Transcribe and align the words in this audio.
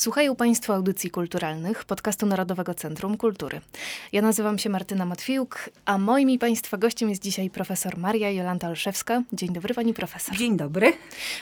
Słuchają 0.00 0.36
Państwo 0.36 0.74
audycji 0.74 1.10
kulturalnych 1.10 1.84
podcastu 1.84 2.26
Narodowego 2.26 2.74
Centrum 2.74 3.16
Kultury. 3.16 3.60
Ja 4.12 4.22
nazywam 4.22 4.58
się 4.58 4.70
Martyna 4.70 5.04
Matwiuk, 5.04 5.70
a 5.84 5.98
moim 5.98 6.30
i 6.30 6.38
Państwa 6.38 6.76
gościem 6.76 7.10
jest 7.10 7.22
dzisiaj 7.22 7.50
profesor 7.50 7.98
Maria 7.98 8.30
Jolanta 8.30 8.68
Olszewska. 8.68 9.22
Dzień 9.32 9.52
dobry 9.52 9.74
Pani 9.74 9.94
profesor. 9.94 10.36
Dzień 10.36 10.56
dobry. 10.56 10.92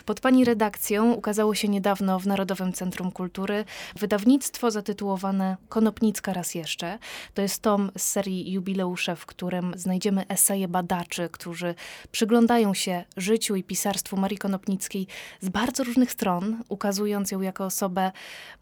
Pod 0.05 0.21
Pani 0.21 0.45
redakcją 0.45 1.13
ukazało 1.13 1.55
się 1.55 1.69
niedawno 1.69 2.19
w 2.19 2.27
Narodowym 2.27 2.73
Centrum 2.73 3.13
Kultury 3.13 3.65
wydawnictwo 3.97 4.71
zatytułowane 4.71 5.57
Konopnicka 5.69 6.33
raz 6.33 6.55
jeszcze. 6.55 6.99
To 7.35 7.43
jest 7.43 7.63
tom 7.63 7.91
z 7.99 8.03
serii 8.03 8.53
jubileusze, 8.53 9.17
w 9.17 9.27
którym 9.27 9.73
znajdziemy 9.77 10.29
eseje 10.29 10.69
badaczy, 10.69 11.29
którzy 11.33 11.75
przyglądają 12.13 12.75
się 12.75 13.05
życiu 13.17 13.57
i 13.57 13.65
pisarstwu 13.65 14.17
Marii 14.17 14.39
Konopnickiej 14.39 15.07
z 15.41 15.49
bardzo 15.49 15.85
różnych 15.85 16.13
stron, 16.13 16.63
ukazując 16.69 17.31
ją 17.31 17.41
jako 17.41 17.65
osobę 17.65 18.13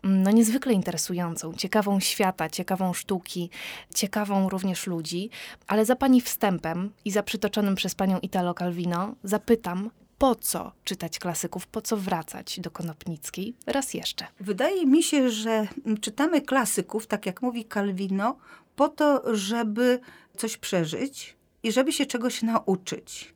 no, 0.02 0.30
niezwykle 0.30 0.72
interesującą, 0.72 1.52
ciekawą 1.52 2.00
świata, 2.00 2.48
ciekawą 2.48 2.92
sztuki, 2.92 3.50
ciekawą 3.94 4.48
również 4.48 4.86
ludzi. 4.86 5.30
Ale 5.66 5.84
za 5.84 5.96
pani 5.96 6.20
wstępem 6.20 6.90
i 7.04 7.10
za 7.10 7.22
przytoczonym 7.22 7.74
przez 7.74 7.94
panią 7.94 8.18
Italo 8.18 8.54
Calvino 8.54 9.14
zapytam, 9.24 9.90
po 10.18 10.34
co 10.34 10.72
czytać 10.84 11.18
klasyków, 11.18 11.66
po 11.66 11.80
co 11.80 11.96
wracać 11.96 12.60
do 12.60 12.70
Konopnickiej 12.70 13.54
raz 13.66 13.94
jeszcze? 13.94 14.26
Wydaje 14.40 14.86
mi 14.86 15.02
się, 15.02 15.30
że 15.30 15.68
czytamy 16.00 16.40
klasyków, 16.40 17.06
tak 17.06 17.26
jak 17.26 17.42
mówi 17.42 17.64
Calvino, 17.74 18.36
po 18.76 18.88
to, 18.88 19.36
żeby 19.36 20.00
coś 20.36 20.56
przeżyć 20.56 21.36
i 21.62 21.72
żeby 21.72 21.92
się 21.92 22.06
czegoś 22.06 22.42
nauczyć. 22.42 23.34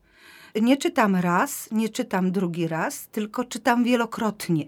Nie 0.62 0.76
czytam 0.76 1.16
raz, 1.16 1.68
nie 1.72 1.88
czytam 1.88 2.32
drugi 2.32 2.68
raz, 2.68 3.08
tylko 3.08 3.44
czytam 3.44 3.84
wielokrotnie 3.84 4.66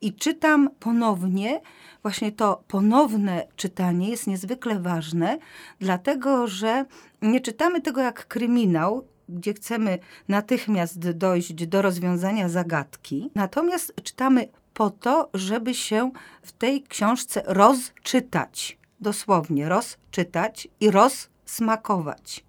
i 0.00 0.14
czytam 0.14 0.70
ponownie. 0.80 1.60
Właśnie 2.02 2.32
to 2.32 2.62
ponowne 2.68 3.46
czytanie 3.56 4.10
jest 4.10 4.26
niezwykle 4.26 4.80
ważne, 4.80 5.38
dlatego 5.80 6.46
że 6.46 6.84
nie 7.22 7.40
czytamy 7.40 7.80
tego 7.80 8.00
jak 8.00 8.26
kryminał, 8.26 9.06
gdzie 9.28 9.54
chcemy 9.54 9.98
natychmiast 10.28 11.10
dojść 11.10 11.66
do 11.66 11.82
rozwiązania 11.82 12.48
zagadki. 12.48 13.30
Natomiast 13.34 13.94
czytamy 14.02 14.48
po 14.74 14.90
to, 14.90 15.30
żeby 15.34 15.74
się 15.74 16.10
w 16.42 16.52
tej 16.52 16.82
książce 16.82 17.42
rozczytać. 17.46 18.78
Dosłownie 19.00 19.68
rozczytać 19.68 20.68
i 20.80 20.90
rozsmakować. 20.90 22.45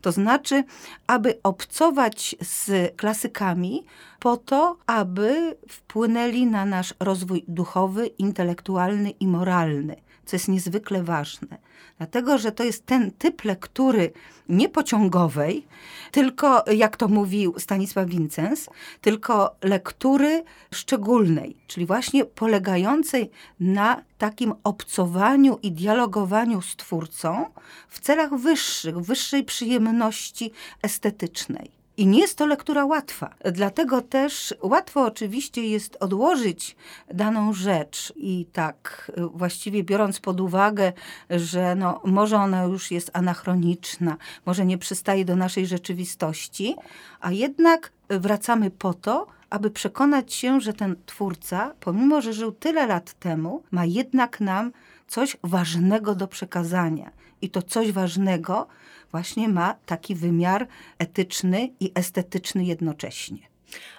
To 0.00 0.12
znaczy, 0.12 0.64
aby 1.06 1.38
obcować 1.42 2.36
z 2.40 2.96
klasykami 2.96 3.84
po 4.20 4.36
to, 4.36 4.76
aby 4.86 5.56
wpłynęli 5.68 6.46
na 6.46 6.64
nasz 6.64 6.94
rozwój 7.00 7.44
duchowy, 7.48 8.06
intelektualny 8.06 9.10
i 9.10 9.26
moralny, 9.26 9.96
co 10.26 10.36
jest 10.36 10.48
niezwykle 10.48 11.02
ważne. 11.02 11.58
Dlatego, 11.98 12.38
że 12.38 12.52
to 12.52 12.64
jest 12.64 12.86
ten 12.86 13.10
typ 13.10 13.44
lektury 13.44 14.12
niepociągowej, 14.48 15.66
tylko, 16.10 16.64
jak 16.72 16.96
to 16.96 17.08
mówił 17.08 17.54
Stanisław 17.58 18.06
Wincens, 18.06 18.68
tylko 19.00 19.56
lektury 19.62 20.44
szczególnej, 20.74 21.56
czyli 21.66 21.86
właśnie 21.86 22.24
polegającej 22.24 23.30
na 23.60 24.02
takim 24.18 24.54
obcowaniu 24.64 25.58
i 25.62 25.72
dialogowaniu 25.72 26.62
z 26.62 26.76
twórcą 26.76 27.46
w 27.88 28.00
celach 28.00 28.34
wyższych, 28.34 28.98
wyższej 28.98 29.44
przyjemności 29.44 30.52
estetycznej. 30.82 31.73
I 31.96 32.06
nie 32.06 32.20
jest 32.20 32.38
to 32.38 32.46
lektura 32.46 32.84
łatwa. 32.84 33.34
Dlatego 33.52 34.02
też 34.02 34.54
łatwo 34.62 35.02
oczywiście 35.02 35.68
jest 35.68 35.96
odłożyć 36.00 36.76
daną 37.14 37.52
rzecz 37.52 38.12
i 38.16 38.46
tak 38.52 39.12
właściwie 39.34 39.84
biorąc 39.84 40.20
pod 40.20 40.40
uwagę, 40.40 40.92
że 41.30 41.74
no, 41.74 42.00
może 42.04 42.36
ona 42.36 42.62
już 42.62 42.90
jest 42.90 43.10
anachroniczna, 43.12 44.16
może 44.46 44.66
nie 44.66 44.78
przystaje 44.78 45.24
do 45.24 45.36
naszej 45.36 45.66
rzeczywistości, 45.66 46.76
a 47.20 47.32
jednak 47.32 47.92
wracamy 48.08 48.70
po 48.70 48.94
to, 48.94 49.26
aby 49.50 49.70
przekonać 49.70 50.34
się, 50.34 50.60
że 50.60 50.72
ten 50.72 50.96
twórca, 51.06 51.74
pomimo 51.80 52.20
że 52.20 52.32
żył 52.32 52.52
tyle 52.52 52.86
lat 52.86 53.12
temu, 53.12 53.62
ma 53.70 53.84
jednak 53.84 54.40
nam 54.40 54.72
coś 55.06 55.36
ważnego 55.42 56.14
do 56.14 56.28
przekazania. 56.28 57.10
I 57.42 57.50
to 57.50 57.62
coś 57.62 57.92
ważnego 57.92 58.66
właśnie 59.10 59.48
ma 59.48 59.74
taki 59.86 60.14
wymiar 60.14 60.68
etyczny 60.98 61.70
i 61.80 61.92
estetyczny 61.94 62.64
jednocześnie. 62.64 63.53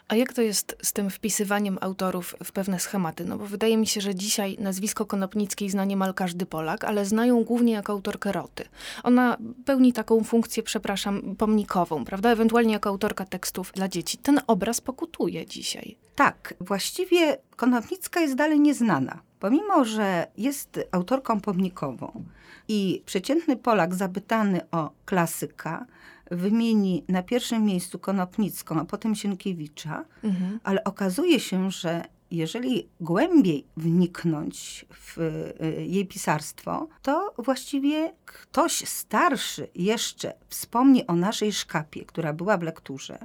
A 0.08 0.16
jak 0.16 0.34
to 0.34 0.42
jest 0.42 0.78
z 0.82 0.94
tym 0.94 1.10
wpisywaniem 1.10 1.78
autorów 1.82 2.36
w 2.44 2.52
pewne 2.52 2.80
schematy? 2.80 3.26
No 3.26 3.38
bo 3.38 3.46
wydaje 3.46 3.78
mi 3.78 3.88
się, 3.88 4.02
że 4.02 4.16
dzisiaj 4.16 4.58
nazwisko 4.60 5.06
Konopnickiej 5.06 5.70
zna 5.70 5.86
niemal 5.86 6.14
każdy 6.14 6.46
Polak, 6.46 6.84
ale 6.84 7.06
znają 7.06 7.44
głównie 7.44 7.74
jako 7.74 7.94
autorkę 7.94 8.32
Roty. 8.32 8.66
Ona 9.04 9.38
pełni 9.66 9.94
taką 9.94 10.24
funkcję, 10.24 10.64
przepraszam, 10.64 11.36
pomnikową, 11.36 12.06
prawda? 12.06 12.32
Ewentualnie 12.32 12.74
jako 12.74 12.90
autorka 12.90 13.26
tekstów 13.26 13.72
dla 13.72 13.88
dzieci. 13.88 14.18
Ten 14.18 14.42
obraz 14.48 14.82
pokutuje 14.82 15.46
dzisiaj. 15.46 15.98
Tak, 16.16 16.54
właściwie 16.60 17.38
Konopnicka 17.56 18.20
jest 18.20 18.36
dalej 18.36 18.60
nieznana. 18.60 19.22
Pomimo, 19.40 19.86
że 19.86 20.28
jest 20.38 20.80
autorką 20.92 21.42
pomnikową 21.42 22.24
i 22.68 23.02
przeciętny 23.06 23.58
Polak 23.58 23.96
zapytany 23.96 24.62
o 24.72 24.92
klasyka 25.06 25.86
wymieni 26.32 27.04
na 27.08 27.24
pierwszym 27.24 27.66
miejscu 27.66 28.00
Konopnicką, 28.00 28.80
a 28.80 28.86
potem 28.86 29.16
Sienkiewicza, 29.16 30.06
mhm. 30.24 30.60
ale 30.64 30.84
okazuje 30.84 31.40
się, 31.40 31.72
że 31.72 32.06
jeżeli 32.32 32.88
głębiej 33.00 33.66
wniknąć 33.78 34.86
w 34.90 35.18
y, 35.18 35.86
jej 35.86 36.06
pisarstwo, 36.06 36.88
to 37.02 37.34
właściwie 37.38 38.14
ktoś 38.26 38.88
starszy 38.88 39.68
jeszcze 39.76 40.34
wspomni 40.48 41.08
o 41.08 41.16
naszej 41.16 41.54
szkapie, 41.54 42.06
która 42.06 42.34
była 42.34 42.58
w 42.58 42.64
lekturze. 42.64 43.18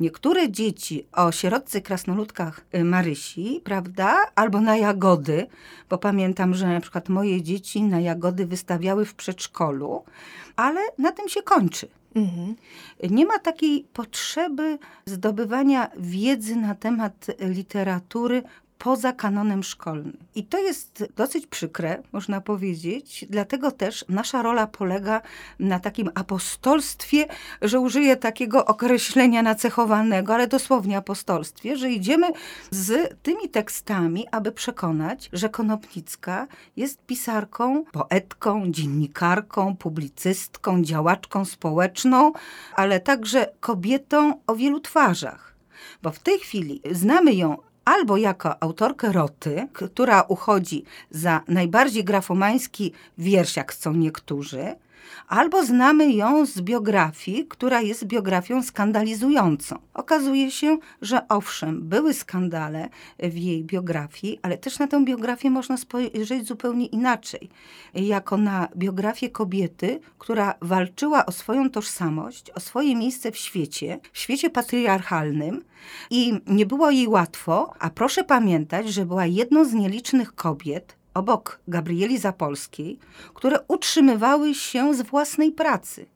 Niektóre 0.00 0.50
dzieci 0.50 1.06
o 1.12 1.32
sierotce 1.32 1.80
krasnoludkach 1.80 2.60
y, 2.74 2.84
Marysi, 2.84 3.60
prawda, 3.64 4.16
albo 4.34 4.60
na 4.60 4.76
jagody, 4.76 5.46
bo 5.90 5.98
pamiętam, 5.98 6.54
że 6.54 6.68
na 6.68 6.80
przykład 6.80 7.08
moje 7.08 7.42
dzieci 7.42 7.82
na 7.82 8.00
jagody 8.00 8.46
wystawiały 8.46 9.04
w 9.04 9.14
przedszkolu, 9.14 10.04
ale 10.56 10.80
na 10.98 11.12
tym 11.12 11.28
się 11.28 11.42
kończy. 11.42 11.88
Mhm. 12.14 12.56
Nie 13.10 13.26
ma 13.26 13.38
takiej 13.38 13.84
potrzeby 13.92 14.78
zdobywania 15.06 15.90
wiedzy 15.98 16.56
na 16.56 16.74
temat 16.74 17.26
literatury 17.40 18.42
poza 18.78 19.12
kanonem 19.12 19.62
szkolnym. 19.62 20.16
I 20.34 20.44
to 20.44 20.58
jest 20.58 21.04
dosyć 21.16 21.46
przykre, 21.46 22.02
można 22.12 22.40
powiedzieć, 22.40 23.26
dlatego 23.30 23.70
też 23.70 24.04
nasza 24.08 24.42
rola 24.42 24.66
polega 24.66 25.22
na 25.58 25.80
takim 25.80 26.10
apostolstwie, 26.14 27.26
że 27.62 27.80
użyję 27.80 28.16
takiego 28.16 28.64
określenia 28.64 29.42
nacechowanego, 29.42 30.34
ale 30.34 30.46
dosłownie 30.46 30.96
apostolstwie, 30.96 31.76
że 31.76 31.90
idziemy 31.90 32.26
z 32.70 33.18
tymi 33.22 33.48
tekstami, 33.48 34.26
aby 34.30 34.52
przekonać, 34.52 35.30
że 35.32 35.48
Konopnicka 35.48 36.46
jest 36.76 37.06
pisarką, 37.06 37.84
poetką, 37.92 38.62
dziennikarką, 38.70 39.76
publicystką, 39.76 40.82
działaczką 40.82 41.44
społeczną, 41.44 42.32
ale 42.74 43.00
także 43.00 43.46
kobietą 43.60 44.40
o 44.46 44.56
wielu 44.56 44.80
twarzach. 44.80 45.54
Bo 46.02 46.10
w 46.10 46.18
tej 46.18 46.38
chwili 46.38 46.80
znamy 46.90 47.34
ją 47.34 47.56
albo 47.88 48.16
jako 48.16 48.62
autorkę 48.62 49.12
Roty, 49.12 49.68
która 49.72 50.22
uchodzi 50.22 50.84
za 51.10 51.40
najbardziej 51.48 52.04
grafomański 52.04 52.92
wiersz, 53.18 53.56
jak 53.56 53.72
chcą 53.72 53.92
niektórzy, 53.92 54.74
albo 55.28 55.64
znamy 55.64 56.12
ją 56.12 56.46
z 56.46 56.60
biografii, 56.60 57.46
która 57.48 57.80
jest 57.80 58.04
biografią 58.04 58.62
skandalizującą. 58.62 59.78
Okazuje 59.94 60.50
się, 60.50 60.78
że 61.02 61.28
owszem, 61.28 61.88
były 61.88 62.14
skandale 62.14 62.88
w 63.18 63.36
jej 63.36 63.64
biografii, 63.64 64.38
ale 64.42 64.58
też 64.58 64.78
na 64.78 64.86
tę 64.86 65.04
biografię 65.04 65.50
można 65.50 65.76
spojrzeć 65.76 66.46
zupełnie 66.46 66.86
inaczej. 66.86 67.48
Jako 67.94 68.36
na 68.36 68.68
biografię 68.76 69.30
kobiety, 69.30 70.00
która 70.18 70.54
walczyła 70.60 71.26
o 71.26 71.32
swoją 71.32 71.70
tożsamość, 71.70 72.50
o 72.50 72.60
swoje 72.60 72.96
miejsce 72.96 73.32
w 73.32 73.36
świecie, 73.36 74.00
w 74.12 74.18
świecie 74.18 74.50
patriarchalnym 74.50 75.64
i 76.10 76.40
nie 76.46 76.66
było 76.66 76.90
jej 76.90 77.08
łatwo, 77.08 77.74
a 77.78 77.90
proszę 77.90 78.24
pamiętać, 78.24 78.88
że 78.88 79.06
była 79.06 79.26
jedną 79.26 79.64
z 79.64 79.72
nielicznych 79.72 80.34
kobiet, 80.34 80.97
obok 81.18 81.60
Gabrieli 81.68 82.18
Zapolskiej, 82.18 82.98
które 83.34 83.58
utrzymywały 83.68 84.54
się 84.54 84.94
z 84.94 85.02
własnej 85.02 85.52
pracy. 85.52 86.06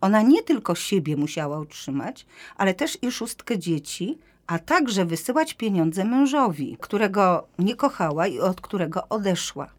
Ona 0.00 0.22
nie 0.22 0.42
tylko 0.42 0.74
siebie 0.74 1.16
musiała 1.16 1.60
utrzymać, 1.60 2.26
ale 2.56 2.74
też 2.74 2.98
i 3.02 3.12
szóstkę 3.12 3.58
dzieci, 3.58 4.18
a 4.46 4.58
także 4.58 5.04
wysyłać 5.04 5.54
pieniądze 5.54 6.04
mężowi, 6.04 6.76
którego 6.80 7.46
nie 7.58 7.76
kochała 7.76 8.26
i 8.26 8.40
od 8.40 8.60
którego 8.60 9.08
odeszła. 9.08 9.70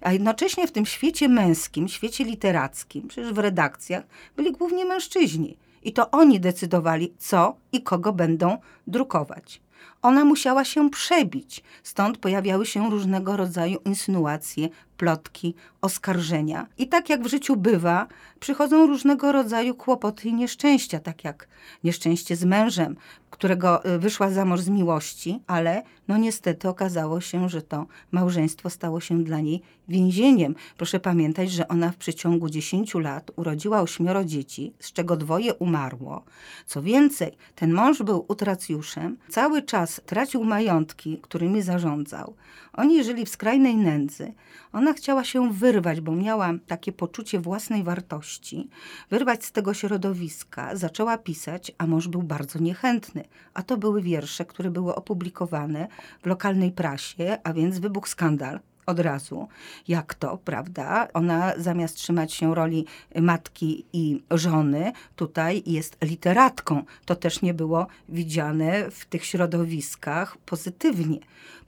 A 0.00 0.12
jednocześnie 0.12 0.66
w 0.66 0.72
tym 0.72 0.86
świecie 0.86 1.28
męskim, 1.28 1.88
świecie 1.88 2.24
literackim, 2.24 3.08
przecież 3.08 3.32
w 3.32 3.38
redakcjach 3.38 4.04
byli 4.36 4.52
głównie 4.52 4.84
mężczyźni. 4.84 5.56
I 5.82 5.92
to 5.92 6.10
oni 6.10 6.40
decydowali, 6.40 7.14
co 7.18 7.56
i 7.72 7.82
kogo 7.82 8.12
będą 8.12 8.58
drukować. 8.86 9.60
Ona 10.04 10.24
musiała 10.24 10.64
się 10.64 10.90
przebić, 10.90 11.62
stąd 11.82 12.18
pojawiały 12.18 12.66
się 12.66 12.90
różnego 12.90 13.36
rodzaju 13.36 13.78
insynuacje, 13.84 14.68
plotki, 14.96 15.54
oskarżenia. 15.80 16.66
I 16.78 16.88
tak 16.88 17.08
jak 17.08 17.22
w 17.22 17.30
życiu 17.30 17.56
bywa, 17.56 18.06
przychodzą 18.40 18.86
różnego 18.86 19.32
rodzaju 19.32 19.74
kłopoty 19.74 20.28
i 20.28 20.34
nieszczęścia, 20.34 21.00
tak 21.00 21.24
jak 21.24 21.48
nieszczęście 21.84 22.36
z 22.36 22.44
mężem, 22.44 22.96
którego 23.30 23.84
y, 23.84 23.98
wyszła 23.98 24.30
za 24.30 24.44
mąż 24.44 24.60
z 24.60 24.68
miłości, 24.68 25.40
ale 25.46 25.82
no 26.08 26.16
niestety 26.16 26.68
okazało 26.68 27.20
się, 27.20 27.48
że 27.48 27.62
to 27.62 27.86
małżeństwo 28.12 28.70
stało 28.70 29.00
się 29.00 29.24
dla 29.24 29.40
niej 29.40 29.62
więzieniem. 29.88 30.54
Proszę 30.76 31.00
pamiętać, 31.00 31.50
że 31.50 31.68
ona 31.68 31.90
w 31.90 31.96
przeciągu 31.96 32.48
10 32.48 32.94
lat 32.94 33.30
urodziła 33.36 33.80
ośmioro 33.80 34.24
dzieci, 34.24 34.72
z 34.78 34.92
czego 34.92 35.16
dwoje 35.16 35.54
umarło. 35.54 36.24
Co 36.66 36.82
więcej, 36.82 37.32
ten 37.54 37.72
mąż 37.72 38.02
był 38.02 38.24
utracjuszem, 38.28 39.16
cały 39.28 39.62
czas 39.62 39.93
tracił 40.06 40.44
majątki, 40.44 41.18
którymi 41.22 41.62
zarządzał. 41.62 42.34
Oni 42.72 43.04
żyli 43.04 43.26
w 43.26 43.28
skrajnej 43.28 43.76
nędzy. 43.76 44.32
Ona 44.72 44.92
chciała 44.92 45.24
się 45.24 45.52
wyrwać, 45.52 46.00
bo 46.00 46.12
miała 46.12 46.52
takie 46.66 46.92
poczucie 46.92 47.40
własnej 47.40 47.82
wartości, 47.82 48.68
wyrwać 49.10 49.44
z 49.44 49.52
tego 49.52 49.74
środowiska. 49.74 50.76
Zaczęła 50.76 51.18
pisać, 51.18 51.72
a 51.78 51.86
mąż 51.86 52.08
był 52.08 52.22
bardzo 52.22 52.58
niechętny. 52.58 53.24
A 53.54 53.62
to 53.62 53.76
były 53.76 54.02
wiersze, 54.02 54.44
które 54.44 54.70
były 54.70 54.94
opublikowane 54.94 55.88
w 56.22 56.26
lokalnej 56.26 56.72
prasie, 56.72 57.38
a 57.44 57.52
więc 57.52 57.78
wybuchł 57.78 58.08
skandal 58.08 58.60
od 58.86 59.00
razu. 59.00 59.48
Jak 59.88 60.14
to, 60.14 60.38
prawda? 60.38 61.08
Ona 61.14 61.52
zamiast 61.56 61.96
trzymać 61.96 62.32
się 62.32 62.54
roli 62.54 62.86
matki 63.20 63.84
i 63.92 64.22
żony, 64.30 64.92
tutaj 65.16 65.62
jest 65.66 65.96
literatką. 66.02 66.84
To 67.04 67.16
też 67.16 67.42
nie 67.42 67.54
było 67.54 67.86
widziane 68.08 68.90
w 68.90 69.06
tych 69.06 69.24
środowiskach 69.24 70.36
pozytywnie. 70.36 71.18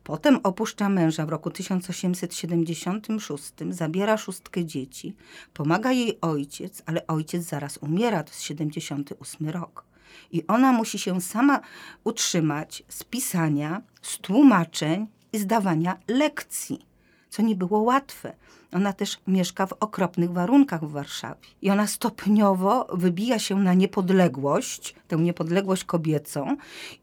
Potem 0.06 0.40
opuszcza 0.42 0.88
męża 0.88 1.26
w 1.26 1.28
roku 1.28 1.50
1876, 1.50 3.52
zabiera 3.70 4.16
szóstkę 4.16 4.64
dzieci, 4.64 5.14
pomaga 5.54 5.92
jej 5.92 6.18
ojciec, 6.20 6.82
ale 6.86 7.06
ojciec 7.06 7.42
zaraz 7.42 7.76
umiera, 7.76 8.22
to 8.22 8.30
jest 8.30 8.42
78 8.42 9.48
rok. 9.48 9.84
I 10.32 10.46
ona 10.46 10.72
musi 10.72 10.98
się 10.98 11.20
sama 11.20 11.60
utrzymać 12.04 12.82
z 12.88 13.04
pisania, 13.04 13.82
z 14.02 14.18
tłumaczeń 14.18 15.06
i 15.32 15.38
zdawania 15.38 15.98
lekcji 16.08 16.86
co 17.36 17.42
nie 17.42 17.56
było 17.56 17.78
łatwe. 17.78 18.32
Ona 18.72 18.92
też 18.92 19.18
mieszka 19.26 19.66
w 19.66 19.72
okropnych 19.72 20.32
warunkach 20.32 20.84
w 20.84 20.90
Warszawie. 20.90 21.40
I 21.62 21.70
ona 21.70 21.86
stopniowo 21.86 22.86
wybija 22.92 23.38
się 23.38 23.56
na 23.56 23.74
niepodległość, 23.74 24.94
tę 25.08 25.16
niepodległość 25.16 25.84
kobiecą 25.84 26.56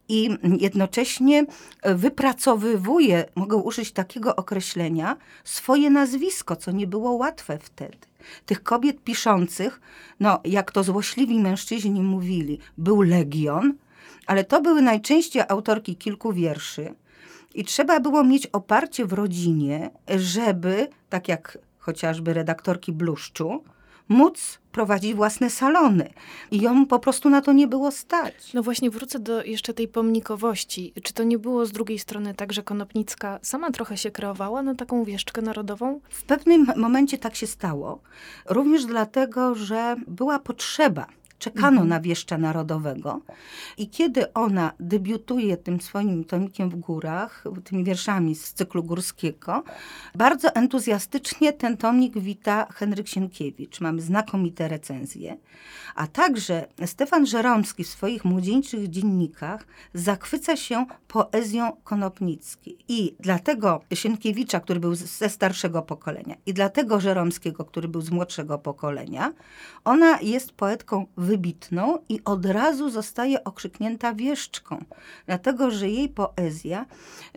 i 0.10 0.30
jednocześnie 0.60 1.46
wypracowywuje, 1.84 3.26
mogę 3.36 3.58
użyć 3.58 3.92
takiego 3.92 4.36
określenia, 4.36 5.18
swoje 5.44 5.90
nazwisko, 5.90 6.56
co 6.56 6.72
nie 6.72 6.88
było 6.88 7.12
łatwe 7.12 7.60
wtedy. 7.60 7.98
Tych 8.46 8.64
kobiet 8.64 9.04
piszących, 9.04 9.82
no 10.20 10.40
jak 10.46 10.72
to 10.72 10.84
złośliwi 10.84 11.40
mężczyźni 11.40 12.02
mówili, 12.02 12.60
był 12.78 13.02
legion, 13.02 13.74
ale 14.28 14.44
to 14.44 14.62
były 14.62 14.82
najczęściej 14.82 15.44
autorki 15.50 15.96
kilku 15.96 16.34
wierszy, 16.34 16.96
i 17.54 17.64
trzeba 17.64 18.00
było 18.00 18.24
mieć 18.24 18.48
oparcie 18.48 19.06
w 19.06 19.14
rodzinie, 19.14 19.90
żeby, 20.18 20.88
tak 21.10 21.28
jak 21.28 21.58
chociażby 21.80 22.34
redaktorki 22.34 22.92
Bluszczu, 22.92 23.64
móc 24.10 24.60
prowadzić 24.72 25.14
własne 25.14 25.50
salony. 25.50 26.14
I 26.52 26.62
ją 26.62 26.86
po 26.86 27.00
prostu 27.00 27.30
na 27.30 27.42
to 27.42 27.54
nie 27.54 27.68
było 27.68 27.92
stać. 27.92 28.54
No 28.54 28.64
właśnie 28.64 28.90
wrócę 28.90 29.20
do 29.20 29.44
jeszcze 29.44 29.74
tej 29.74 29.88
pomnikowości. 29.88 30.94
Czy 31.04 31.14
to 31.14 31.24
nie 31.24 31.40
było 31.40 31.66
z 31.66 31.72
drugiej 31.72 32.00
strony 32.00 32.34
tak, 32.34 32.54
że 32.54 32.64
Konopnicka 32.64 33.40
sama 33.42 33.72
trochę 33.72 33.98
się 33.98 34.12
kreowała 34.12 34.62
na 34.62 34.76
taką 34.76 35.04
wieszczkę 35.04 35.42
narodową? 35.42 36.00
W 36.10 36.24
pewnym 36.24 36.68
momencie 36.76 37.18
tak 37.18 37.36
się 37.36 37.48
stało. 37.48 38.00
Również 38.50 38.86
dlatego, 38.86 39.56
że 39.56 39.96
była 40.08 40.40
potrzeba 40.40 41.08
czekano 41.44 41.68
mhm. 41.68 41.90
na 41.90 42.00
wieszcza 42.00 42.38
narodowego. 42.38 43.22
I 43.78 43.90
kiedy 43.90 44.34
ona 44.34 44.72
debiutuje 44.80 45.58
tym 45.58 45.82
swoim 45.82 46.24
tomikiem 46.24 46.70
w 46.70 46.76
górach, 46.76 47.44
tymi 47.64 47.84
wierszami 47.84 48.36
z 48.36 48.54
cyklu 48.54 48.84
górskiego, 48.84 49.64
bardzo 50.16 50.56
entuzjastycznie 50.56 51.54
ten 51.54 51.78
tomik 51.78 52.20
wita 52.20 52.68
Henryk 52.74 53.08
Sienkiewicz. 53.08 53.82
Mamy 53.82 54.02
znakomite 54.02 54.68
recenzje. 54.68 55.38
A 55.96 56.08
także 56.08 56.68
Stefan 56.86 57.26
Żeromski 57.26 57.84
w 57.84 57.88
swoich 57.88 58.26
młodzieńczych 58.26 58.90
dziennikach 58.90 59.68
zachwyca 59.94 60.56
się 60.56 60.86
poezją 61.08 61.72
Konopnickiej. 61.84 62.78
I 62.88 63.16
dlatego 63.20 63.82
Sienkiewicza, 63.94 64.60
który 64.60 64.80
był 64.80 64.96
ze 64.96 65.30
starszego 65.30 65.82
pokolenia, 65.82 66.36
i 66.46 66.54
dlatego 66.54 67.00
Żeromskiego, 67.00 67.66
który 67.66 67.88
był 67.88 68.02
z 68.02 68.12
młodszego 68.12 68.60
pokolenia, 68.60 69.34
ona 69.84 70.20
jest 70.22 70.52
poetką 70.52 71.06
wybitną 71.34 71.98
i 72.10 72.20
od 72.26 72.46
razu 72.46 72.90
zostaje 72.90 73.44
okrzyknięta 73.44 74.14
wieszczką, 74.14 74.86
dlatego 75.26 75.72
że 75.72 75.90
jej 75.90 76.10
poezja 76.10 76.86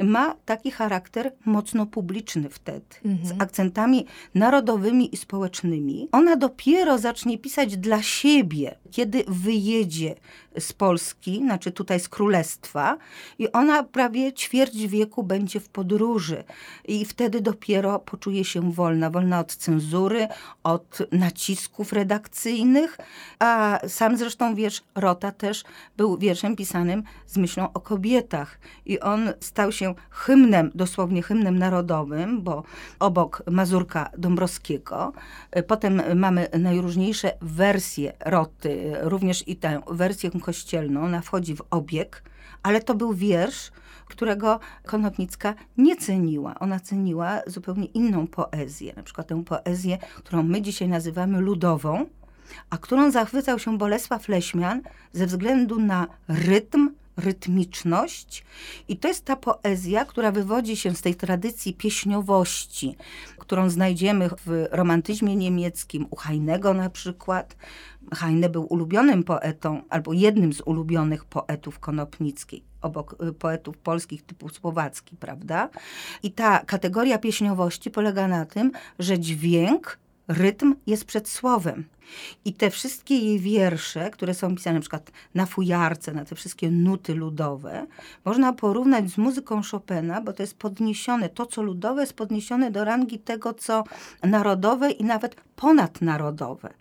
ma 0.02 0.34
taki 0.44 0.70
charakter 0.70 1.32
mocno 1.44 1.86
publiczny 1.86 2.48
wtedy, 2.50 2.96
mhm. 3.04 3.28
z 3.28 3.42
akcentami 3.42 4.06
narodowymi 4.34 5.14
i 5.14 5.16
społecznymi. 5.16 6.08
Ona 6.12 6.36
dopiero 6.36 6.98
zacznie 6.98 7.38
pisać 7.38 7.76
dla 7.76 8.02
siebie, 8.02 8.78
kiedy 8.90 9.24
wyjedzie 9.28 10.14
z 10.58 10.72
Polski, 10.72 11.38
znaczy 11.38 11.72
tutaj 11.72 12.00
z 12.00 12.08
Królestwa, 12.08 12.98
i 13.38 13.52
ona 13.52 13.82
prawie 13.82 14.32
ćwierć 14.32 14.86
wieku 14.86 15.22
będzie 15.22 15.60
w 15.60 15.68
podróży. 15.68 16.44
I 16.84 17.04
wtedy 17.04 17.40
dopiero 17.40 17.98
poczuje 17.98 18.44
się 18.44 18.72
wolna, 18.72 19.10
wolna 19.10 19.40
od 19.40 19.56
cenzury, 19.56 20.28
od 20.62 20.98
nacisków 21.12 21.92
redakcyjnych. 21.92 22.98
A 23.38 23.80
sam 23.88 24.16
zresztą 24.16 24.54
wiersz 24.54 24.82
Rota 24.94 25.32
też 25.32 25.64
był 25.96 26.18
wierszem 26.18 26.56
pisanym 26.56 27.02
z 27.26 27.36
myślą 27.36 27.72
o 27.72 27.80
kobietach. 27.80 28.58
I 28.86 29.00
on 29.00 29.32
stał 29.40 29.72
się 29.72 29.94
hymnem, 30.10 30.70
dosłownie 30.74 31.22
hymnem 31.22 31.58
narodowym, 31.58 32.42
bo 32.42 32.62
obok 32.98 33.42
Mazurka 33.50 34.10
Dąbrowskiego, 34.18 35.12
potem 35.66 36.02
mamy 36.14 36.48
najróżniejsze 36.58 37.32
wersje 37.40 38.12
Roty, 38.24 38.92
również 39.00 39.48
i 39.48 39.56
tę 39.56 39.80
wersję 39.90 40.30
kościelną, 40.30 41.04
ona 41.04 41.20
wchodzi 41.20 41.56
w 41.56 41.62
obieg, 41.70 42.22
ale 42.62 42.80
to 42.80 42.94
był 42.94 43.14
wiersz, 43.14 43.70
którego 44.06 44.60
Konopnicka 44.84 45.54
nie 45.76 45.96
ceniła. 45.96 46.58
Ona 46.58 46.80
ceniła 46.80 47.40
zupełnie 47.46 47.84
inną 47.84 48.26
poezję, 48.26 48.92
na 48.96 49.02
przykład 49.02 49.26
tę 49.26 49.44
poezję, 49.44 49.98
którą 50.16 50.42
my 50.42 50.62
dzisiaj 50.62 50.88
nazywamy 50.88 51.40
ludową, 51.40 52.06
a 52.70 52.78
którą 52.78 53.10
zachwycał 53.10 53.58
się 53.58 53.78
Bolesław 53.78 54.28
Leśmian 54.28 54.82
ze 55.12 55.26
względu 55.26 55.80
na 55.80 56.06
rytm, 56.28 56.90
rytmiczność. 57.16 58.44
I 58.88 58.96
to 58.96 59.08
jest 59.08 59.24
ta 59.24 59.36
poezja, 59.36 60.04
która 60.04 60.32
wywodzi 60.32 60.76
się 60.76 60.94
z 60.94 61.02
tej 61.02 61.14
tradycji 61.14 61.74
pieśniowości, 61.74 62.96
którą 63.38 63.70
znajdziemy 63.70 64.28
w 64.28 64.66
romantyzmie 64.70 65.36
niemieckim, 65.36 66.06
u 66.10 66.16
Heinego 66.16 66.74
na 66.74 66.90
przykład. 66.90 67.56
Heine 68.14 68.48
był 68.48 68.66
ulubionym 68.68 69.24
poetą, 69.24 69.82
albo 69.88 70.12
jednym 70.12 70.52
z 70.52 70.60
ulubionych 70.60 71.24
poetów 71.24 71.78
Konopnickiej, 71.78 72.62
obok 72.82 73.16
y, 73.28 73.32
poetów 73.32 73.78
polskich 73.78 74.22
typu 74.22 74.48
słowacki, 74.48 75.16
prawda? 75.16 75.68
I 76.22 76.32
ta 76.32 76.58
kategoria 76.58 77.18
pieśniowości 77.18 77.90
polega 77.90 78.28
na 78.28 78.44
tym, 78.46 78.72
że 78.98 79.18
dźwięk 79.18 79.98
rytm 80.28 80.74
jest 80.86 81.04
przed 81.04 81.28
słowem. 81.28 81.84
I 82.44 82.52
te 82.52 82.70
wszystkie 82.70 83.18
jej 83.18 83.40
wiersze, 83.40 84.10
które 84.10 84.34
są 84.34 84.56
pisane 84.56 84.74
na 84.74 84.80
przykład 84.80 85.10
na 85.34 85.46
fujarce, 85.46 86.12
na 86.12 86.24
te 86.24 86.34
wszystkie 86.34 86.70
nuty 86.70 87.14
ludowe, 87.14 87.86
można 88.24 88.52
porównać 88.52 89.10
z 89.10 89.18
muzyką 89.18 89.60
Chopina, 89.70 90.20
bo 90.20 90.32
to 90.32 90.42
jest 90.42 90.58
podniesione, 90.58 91.28
to 91.28 91.46
co 91.46 91.62
ludowe 91.62 92.00
jest 92.00 92.12
podniesione 92.12 92.70
do 92.70 92.84
rangi 92.84 93.18
tego, 93.18 93.54
co 93.54 93.84
narodowe 94.22 94.90
i 94.90 95.04
nawet 95.04 95.36
ponadnarodowe. 95.56 96.74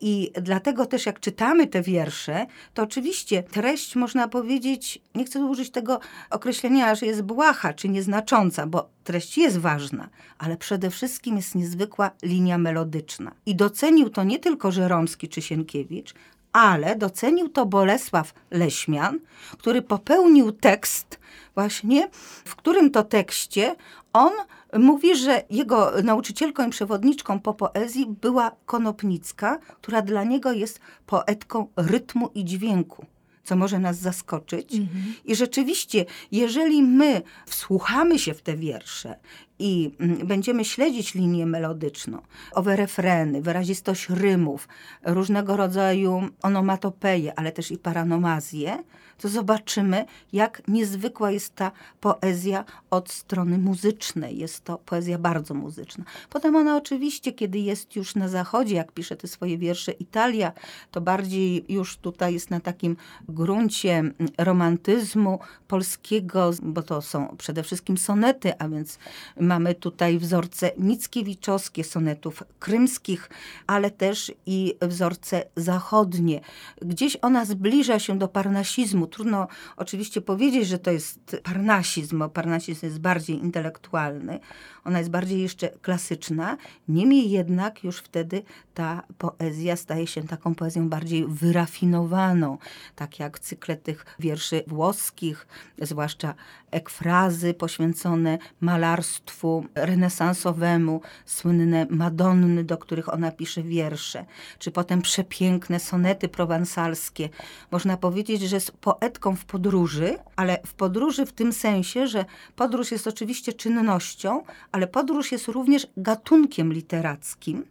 I 0.00 0.32
dlatego 0.42 0.86
też 0.86 1.06
jak 1.06 1.20
czytamy 1.20 1.66
te 1.66 1.82
wiersze, 1.82 2.46
to 2.74 2.82
oczywiście 2.82 3.42
treść 3.42 3.96
można 3.96 4.28
powiedzieć, 4.28 5.02
nie 5.14 5.24
chcę 5.24 5.40
użyć 5.40 5.70
tego 5.70 6.00
określenia, 6.30 6.94
że 6.94 7.06
jest 7.06 7.22
błaha 7.22 7.72
czy 7.72 7.88
nieznacząca, 7.88 8.66
bo 8.66 8.88
treść 9.04 9.38
jest 9.38 9.58
ważna, 9.58 10.08
ale 10.38 10.56
przede 10.56 10.90
wszystkim 10.90 11.36
jest 11.36 11.54
niezwykła 11.54 12.10
linia 12.22 12.58
melodyczna. 12.58 13.32
I 13.46 13.54
docenił 13.56 14.10
to 14.10 14.24
nie 14.24 14.38
tylko 14.38 14.72
Żeromski 14.72 15.28
czy 15.28 15.42
Sienkiewicz, 15.42 16.14
ale 16.56 16.96
docenił 16.96 17.48
to 17.48 17.66
Bolesław 17.66 18.34
Leśmian, 18.50 19.18
który 19.58 19.82
popełnił 19.82 20.52
tekst 20.52 21.20
właśnie, 21.54 22.08
w 22.44 22.56
którym 22.56 22.90
to 22.90 23.02
tekście 23.02 23.76
on 24.12 24.32
Mówi, 24.78 25.16
że 25.16 25.42
jego 25.50 25.92
nauczycielką 26.04 26.66
i 26.66 26.70
przewodniczką 26.70 27.40
po 27.40 27.54
poezji 27.54 28.06
była 28.20 28.52
Konopnicka, 28.66 29.58
która 29.58 30.02
dla 30.02 30.24
niego 30.24 30.52
jest 30.52 30.80
poetką 31.06 31.66
rytmu 31.76 32.30
i 32.34 32.44
dźwięku 32.44 33.06
co 33.46 33.56
może 33.56 33.78
nas 33.78 33.98
zaskoczyć. 33.98 34.74
Mhm. 34.74 35.14
I 35.24 35.36
rzeczywiście, 35.36 36.04
jeżeli 36.32 36.82
my 36.82 37.22
wsłuchamy 37.46 38.18
się 38.18 38.34
w 38.34 38.42
te 38.42 38.56
wiersze 38.56 39.18
i 39.58 39.90
mm, 40.00 40.26
będziemy 40.26 40.64
śledzić 40.64 41.14
linię 41.14 41.46
melodyczną, 41.46 42.22
owe 42.52 42.76
refreny, 42.76 43.42
wyrazistość 43.42 44.08
rymów, 44.08 44.68
różnego 45.04 45.56
rodzaju 45.56 46.22
onomatopeje, 46.42 47.38
ale 47.38 47.52
też 47.52 47.70
i 47.70 47.78
paranomazje, 47.78 48.78
to 49.18 49.28
zobaczymy, 49.28 50.04
jak 50.32 50.62
niezwykła 50.68 51.30
jest 51.30 51.54
ta 51.54 51.72
poezja 52.00 52.64
od 52.90 53.10
strony 53.10 53.58
muzycznej. 53.58 54.38
Jest 54.38 54.64
to 54.64 54.78
poezja 54.78 55.18
bardzo 55.18 55.54
muzyczna. 55.54 56.04
Potem 56.30 56.56
ona 56.56 56.76
oczywiście, 56.76 57.32
kiedy 57.32 57.58
jest 57.58 57.96
już 57.96 58.14
na 58.14 58.28
zachodzie, 58.28 58.74
jak 58.74 58.92
pisze 58.92 59.16
te 59.16 59.28
swoje 59.28 59.58
wiersze 59.58 59.92
Italia, 59.92 60.52
to 60.90 61.00
bardziej 61.00 61.64
już 61.68 61.96
tutaj 61.96 62.34
jest 62.34 62.50
na 62.50 62.60
takim 62.60 62.96
gruncie 63.28 64.02
romantyzmu 64.38 65.38
polskiego, 65.68 66.50
bo 66.62 66.82
to 66.82 67.02
są 67.02 67.36
przede 67.38 67.62
wszystkim 67.62 67.98
sonety, 67.98 68.58
a 68.58 68.68
więc 68.68 68.98
mamy 69.46 69.74
tutaj 69.74 70.18
wzorce 70.18 70.70
mickiewiczowskie 70.78 71.84
sonetów 71.84 72.42
krymskich, 72.58 73.30
ale 73.66 73.90
też 73.90 74.32
i 74.46 74.74
wzorce 74.82 75.44
zachodnie. 75.56 76.40
Gdzieś 76.82 77.16
ona 77.22 77.44
zbliża 77.44 77.98
się 77.98 78.18
do 78.18 78.28
parnasizmu, 78.28 79.06
Trudno 79.06 79.48
oczywiście 79.76 80.20
powiedzieć, 80.20 80.68
że 80.68 80.78
to 80.78 80.90
jest 80.90 81.36
parnasizm, 81.42 82.18
bo 82.18 82.28
parnasizm 82.28 82.86
jest 82.86 83.00
bardziej 83.00 83.38
intelektualny, 83.38 84.40
ona 84.84 84.98
jest 84.98 85.10
bardziej 85.10 85.42
jeszcze 85.42 85.68
klasyczna. 85.68 86.56
Niemniej 86.88 87.30
jednak 87.30 87.84
już 87.84 87.98
wtedy 87.98 88.42
ta 88.74 89.02
poezja 89.18 89.76
staje 89.76 90.06
się 90.06 90.22
taką 90.22 90.54
poezją 90.54 90.88
bardziej 90.88 91.26
wyrafinowaną, 91.28 92.58
tak 92.96 93.18
jak 93.18 93.38
cykle 93.38 93.76
tych 93.76 94.06
wierszy 94.18 94.62
włoskich, 94.66 95.46
zwłaszcza 95.82 96.34
ekfrazy 96.76 97.54
poświęcone 97.54 98.38
malarstwu 98.60 99.64
renesansowemu, 99.74 101.00
słynne 101.26 101.86
Madonny, 101.90 102.64
do 102.64 102.78
których 102.78 103.12
ona 103.12 103.30
pisze 103.30 103.62
wiersze, 103.62 104.24
czy 104.58 104.70
potem 104.70 105.02
przepiękne 105.02 105.80
sonety 105.80 106.28
prowansalskie. 106.28 107.28
Można 107.70 107.96
powiedzieć, 107.96 108.42
że 108.42 108.56
jest 108.56 108.70
poetką 108.70 109.36
w 109.36 109.44
podróży, 109.44 110.18
ale 110.36 110.58
w 110.66 110.74
podróży 110.74 111.26
w 111.26 111.32
tym 111.32 111.52
sensie, 111.52 112.06
że 112.06 112.24
podróż 112.56 112.90
jest 112.90 113.06
oczywiście 113.06 113.52
czynnością, 113.52 114.42
ale 114.72 114.86
podróż 114.86 115.32
jest 115.32 115.48
również 115.48 115.86
gatunkiem 115.96 116.72
literackim. 116.72 117.64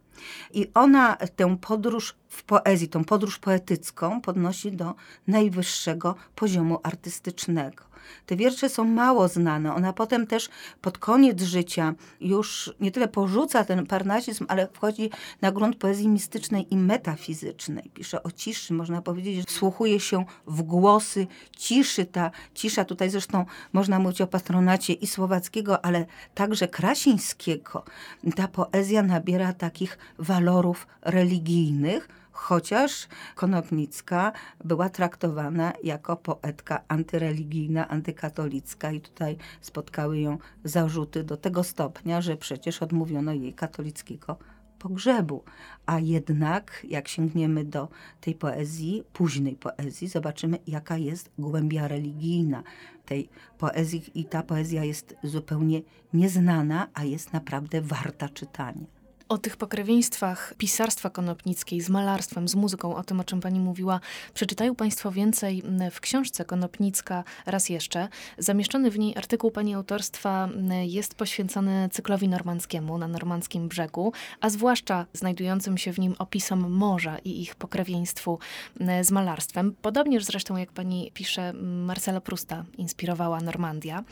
I 0.54 0.66
ona 0.74 1.16
tę 1.36 1.56
podróż 1.60 2.14
w 2.28 2.44
poezji, 2.44 2.88
tą 2.88 3.04
podróż 3.04 3.38
poetycką 3.38 4.20
podnosi 4.20 4.72
do 4.72 4.94
najwyższego 5.26 6.14
poziomu 6.34 6.80
artystycznego. 6.82 7.95
Te 8.26 8.36
wiersze 8.36 8.68
są 8.68 8.84
mało 8.84 9.28
znane. 9.28 9.74
Ona 9.74 9.92
potem 9.92 10.26
też 10.26 10.48
pod 10.80 10.98
koniec 10.98 11.42
życia 11.42 11.94
już 12.20 12.74
nie 12.80 12.90
tyle 12.90 13.08
porzuca 13.08 13.64
ten 13.64 13.86
parnasizm, 13.86 14.46
ale 14.48 14.68
wchodzi 14.72 15.10
na 15.42 15.52
grunt 15.52 15.76
poezji 15.76 16.08
mistycznej 16.08 16.74
i 16.74 16.76
metafizycznej. 16.76 17.90
Pisze 17.94 18.22
o 18.22 18.30
ciszy, 18.30 18.74
można 18.74 19.02
powiedzieć, 19.02 19.36
że 19.36 19.42
wsłuchuje 19.42 20.00
się 20.00 20.24
w 20.46 20.62
głosy 20.62 21.26
ciszy. 21.56 22.04
Ta 22.04 22.30
cisza, 22.54 22.84
tutaj 22.84 23.10
zresztą 23.10 23.44
można 23.72 23.98
mówić 23.98 24.20
o 24.20 24.26
patronacie 24.26 24.92
i 24.92 25.06
słowackiego, 25.06 25.84
ale 25.84 26.06
także 26.34 26.68
krasińskiego. 26.68 27.84
Ta 28.36 28.48
poezja 28.48 29.02
nabiera 29.02 29.52
takich 29.52 29.98
walorów 30.18 30.86
religijnych, 31.02 32.08
chociaż 32.36 33.08
Konopnicka 33.34 34.32
była 34.64 34.88
traktowana 34.88 35.72
jako 35.84 36.16
poetka 36.16 36.84
antyreligijna, 36.88 37.88
antykatolicka 37.88 38.92
i 38.92 39.00
tutaj 39.00 39.36
spotkały 39.60 40.18
ją 40.18 40.38
zarzuty 40.64 41.24
do 41.24 41.36
tego 41.36 41.64
stopnia, 41.64 42.20
że 42.20 42.36
przecież 42.36 42.82
odmówiono 42.82 43.32
jej 43.32 43.54
katolickiego 43.54 44.38
pogrzebu. 44.78 45.44
A 45.86 45.98
jednak, 45.98 46.86
jak 46.88 47.08
sięgniemy 47.08 47.64
do 47.64 47.88
tej 48.20 48.34
poezji, 48.34 49.04
późnej 49.12 49.56
poezji, 49.56 50.08
zobaczymy, 50.08 50.58
jaka 50.66 50.96
jest 50.96 51.30
głębia 51.38 51.88
religijna 51.88 52.62
tej 53.06 53.28
poezji, 53.58 54.10
i 54.14 54.24
ta 54.24 54.42
poezja 54.42 54.84
jest 54.84 55.16
zupełnie 55.22 55.82
nieznana, 56.12 56.88
a 56.94 57.04
jest 57.04 57.32
naprawdę 57.32 57.80
warta 57.80 58.28
czytania. 58.28 58.95
O 59.28 59.38
tych 59.38 59.56
pokrewieństwach 59.56 60.54
pisarstwa 60.58 61.10
konopnickiej 61.10 61.80
z 61.80 61.90
malarstwem, 61.90 62.48
z 62.48 62.54
muzyką, 62.54 62.96
o 62.96 63.04
tym, 63.04 63.20
o 63.20 63.24
czym 63.24 63.40
pani 63.40 63.60
mówiła, 63.60 64.00
przeczytają 64.34 64.74
państwo 64.74 65.10
więcej 65.10 65.62
w 65.90 66.00
książce 66.00 66.44
Konopnicka 66.44 67.24
raz 67.46 67.68
jeszcze. 67.68 68.08
Zamieszczony 68.38 68.90
w 68.90 68.98
niej 68.98 69.16
artykuł 69.16 69.50
pani 69.50 69.74
autorstwa 69.74 70.48
jest 70.82 71.14
poświęcony 71.14 71.88
cyklowi 71.92 72.28
normandzkiemu 72.28 72.98
na 72.98 73.08
normandzkim 73.08 73.68
brzegu, 73.68 74.12
a 74.40 74.50
zwłaszcza 74.50 75.06
znajdującym 75.12 75.78
się 75.78 75.92
w 75.92 75.98
nim 75.98 76.14
opisom 76.18 76.72
morza 76.72 77.18
i 77.18 77.40
ich 77.40 77.54
pokrewieństwu 77.54 78.38
z 79.02 79.10
malarstwem. 79.10 79.74
Podobnież 79.82 80.24
zresztą, 80.24 80.56
jak 80.56 80.72
pani 80.72 81.10
pisze, 81.14 81.52
Marcela 81.62 82.20
Prusta 82.20 82.64
inspirowała 82.78 83.40
Normandia. 83.40 84.04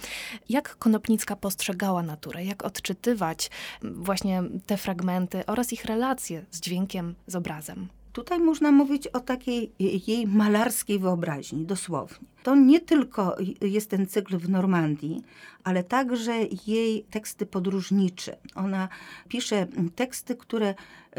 Jak 0.49 0.77
Konopnicka 0.77 1.37
postrzegała 1.37 2.03
naturę? 2.03 2.45
Jak 2.45 2.65
odczytywać 2.65 3.51
właśnie 3.83 4.43
te 4.67 4.77
fragmenty 4.77 5.04
fragmenty 5.05 5.47
oraz 5.47 5.73
ich 5.73 5.85
relacje 5.85 6.45
z 6.51 6.61
dźwiękiem, 6.61 7.15
z 7.27 7.37
obrazem. 7.37 7.89
Tutaj 8.13 8.39
można 8.39 8.73
mówić 8.73 9.07
o 9.07 9.21
takiej 9.21 9.73
jej 9.79 10.27
malarskiej 10.27 10.99
wyobraźni, 10.99 11.67
dosłownie. 11.67 12.27
To 12.43 12.55
nie 12.55 12.81
tylko 12.81 13.37
jest 13.61 13.91
ten 13.91 14.07
cykl 14.07 14.39
w 14.39 14.49
Normandii, 14.51 15.23
ale 15.65 15.83
także 15.83 16.33
jej 16.67 17.05
teksty 17.11 17.47
podróżnicze. 17.47 18.37
Ona 18.55 18.89
pisze 19.29 19.67
teksty, 19.95 20.37
które 20.37 20.75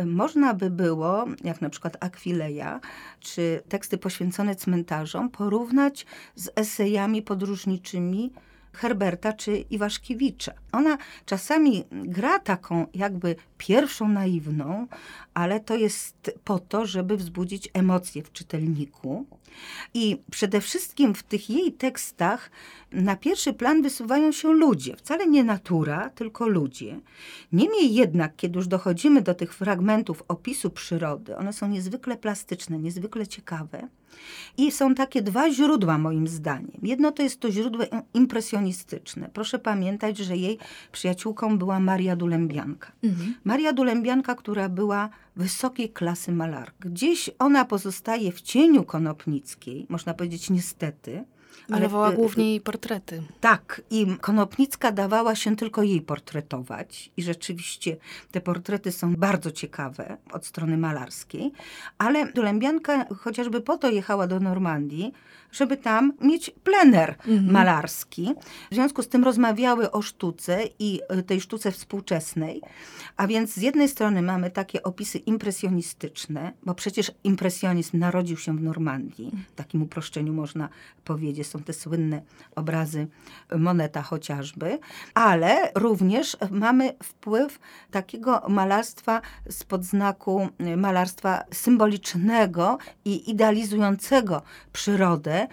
można 0.06 0.54
by 0.54 0.70
było, 0.70 1.26
jak 1.44 1.62
na 1.62 1.70
przykład 1.70 1.98
Akwileja, 2.00 2.80
czy 3.20 3.62
teksty 3.70 3.98
poświęcone 3.98 4.56
cmentarzom, 4.56 5.30
porównać 5.30 6.06
z 6.36 6.50
esejami 6.56 7.22
podróżniczymi 7.22 8.32
Herberta 8.74 9.34
czy 9.34 9.58
Iwaszkiewicza. 9.58 10.52
Ona 10.76 10.98
czasami 11.26 11.84
gra 11.92 12.40
taką 12.40 12.88
jakby 12.94 13.36
pierwszą 13.58 14.08
naiwną, 14.08 14.88
ale 15.34 15.60
to 15.60 15.76
jest 15.76 16.32
po 16.44 16.60
to, 16.60 16.86
żeby 16.86 17.18
wzbudzić 17.18 17.70
emocje 17.74 18.24
w 18.24 18.32
czytelniku. 18.32 19.26
I 19.94 20.18
przede 20.32 20.62
wszystkim 20.62 21.14
w 21.16 21.24
tych 21.24 21.50
jej 21.50 21.74
tekstach 21.74 22.52
na 22.92 23.16
pierwszy 23.16 23.54
plan 23.54 23.82
wysuwają 23.82 24.32
się 24.32 24.54
ludzie, 24.54 24.96
wcale 24.96 25.28
nie 25.28 25.44
natura, 25.44 26.10
tylko 26.10 26.48
ludzie. 26.48 27.00
Niemniej 27.52 27.94
jednak, 27.94 28.36
kiedy 28.36 28.58
już 28.58 28.68
dochodzimy 28.68 29.22
do 29.22 29.34
tych 29.34 29.54
fragmentów 29.54 30.24
opisu 30.28 30.70
przyrody, 30.70 31.38
one 31.38 31.54
są 31.54 31.68
niezwykle 31.68 32.18
plastyczne, 32.18 32.80
niezwykle 32.80 33.28
ciekawe. 33.28 33.88
I 34.58 34.72
są 34.72 34.96
takie 34.96 35.22
dwa 35.22 35.52
źródła, 35.52 35.98
moim 35.98 36.28
zdaniem. 36.28 36.80
Jedno 36.84 37.12
to 37.12 37.24
jest 37.24 37.40
to 37.40 37.52
źródło 37.52 37.86
impresjonistyczne. 38.14 39.30
Proszę 39.34 39.60
pamiętać, 39.60 40.18
że 40.18 40.38
jej 40.38 40.58
przyjaciółką 40.92 41.58
była 41.58 41.80
Maria 41.80 42.16
Dulębianka. 42.16 42.92
Mhm. 43.04 43.36
Maria 43.44 43.74
Dulębianka, 43.74 44.36
która 44.36 44.70
była 44.70 45.10
wysokiej 45.36 45.90
klasy 45.90 46.32
malarka. 46.32 46.90
Gdzieś 46.90 47.30
ona 47.40 47.66
pozostaje 47.66 48.32
w 48.32 48.42
cieniu 48.42 48.84
Konopnickiej, 48.84 49.86
można 49.90 50.14
powiedzieć 50.14 50.50
niestety, 50.50 51.26
Malowała 51.70 52.08
ale, 52.08 52.16
głównie 52.16 52.50
jej 52.50 52.62
portrety. 52.62 53.24
Tak, 53.42 53.82
i 53.90 54.08
Konopnicka 54.22 54.92
dawała 54.92 55.36
się 55.36 55.56
tylko 55.56 55.84
jej 55.84 56.02
portretować 56.02 57.12
i 57.18 57.24
rzeczywiście 57.24 57.98
te 58.32 58.42
portrety 58.42 58.92
są 58.92 59.16
bardzo 59.16 59.52
ciekawe 59.52 60.18
od 60.32 60.46
strony 60.46 60.78
malarskiej, 60.78 61.52
ale 61.98 62.32
Dulębianka 62.32 63.06
chociażby 63.18 63.62
po 63.62 63.78
to 63.78 63.90
jechała 63.90 64.28
do 64.28 64.40
Normandii, 64.40 65.14
żeby 65.52 65.78
tam 65.78 66.14
mieć 66.22 66.52
plener 66.64 67.16
mhm. 67.28 67.52
malarski. 67.52 68.34
W 68.72 68.74
związku 68.74 69.04
z 69.04 69.08
tym 69.08 69.24
rozmawiały 69.24 69.92
o 69.92 70.02
sztuce 70.02 70.64
i 70.80 71.02
e, 71.10 71.24
tej 71.24 71.42
sztuce 71.42 71.72
współczesnej. 71.72 72.62
A 73.18 73.28
więc 73.28 73.54
z 73.54 73.62
jednej 73.62 73.90
strony 73.90 74.22
mamy 74.22 74.52
takie 74.52 74.84
opisy 74.84 75.18
impresjonistyczne, 75.18 76.54
bo 76.64 76.74
przecież 76.74 77.12
impresjonizm 77.24 78.00
narodził 78.00 78.38
się 78.38 78.58
w 78.58 78.64
Normandii. 78.64 79.32
W 79.52 79.56
takim 79.56 79.82
uproszczeniu 79.82 80.34
można 80.34 80.70
powiedzieć. 81.04 81.45
Są 81.46 81.64
te 81.64 81.74
słynne 81.74 82.22
obrazy 82.56 83.08
Moneta 83.58 84.02
chociażby. 84.02 84.80
Ale 85.14 85.72
również 85.76 86.38
mamy 86.52 86.94
wpływ 87.04 87.60
takiego 87.92 88.42
malarstwa 88.50 89.22
spod 89.50 89.84
znaku 89.84 90.50
e, 90.60 90.78
malarstwa 90.78 91.44
symbolicznego 91.52 92.78
i 93.06 93.30
idealizującego 93.32 94.42
przyrodę, 94.74 95.48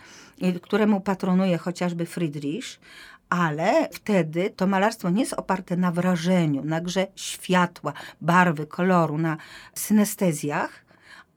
któremu 0.63 1.01
patronuje 1.01 1.59
chociażby 1.59 2.07
Friedrich, 2.07 2.81
ale 3.29 3.89
wtedy 3.93 4.51
to 4.51 4.67
malarstwo 4.67 5.11
nie 5.11 5.21
jest 5.21 5.33
oparte 5.33 5.77
na 5.77 5.93
wrażeniu, 5.93 6.65
na 6.65 6.81
grze 6.81 7.07
światła, 7.17 7.93
barwy, 8.21 8.67
koloru, 8.67 9.19
na 9.19 9.37
synestezjach, 9.75 10.85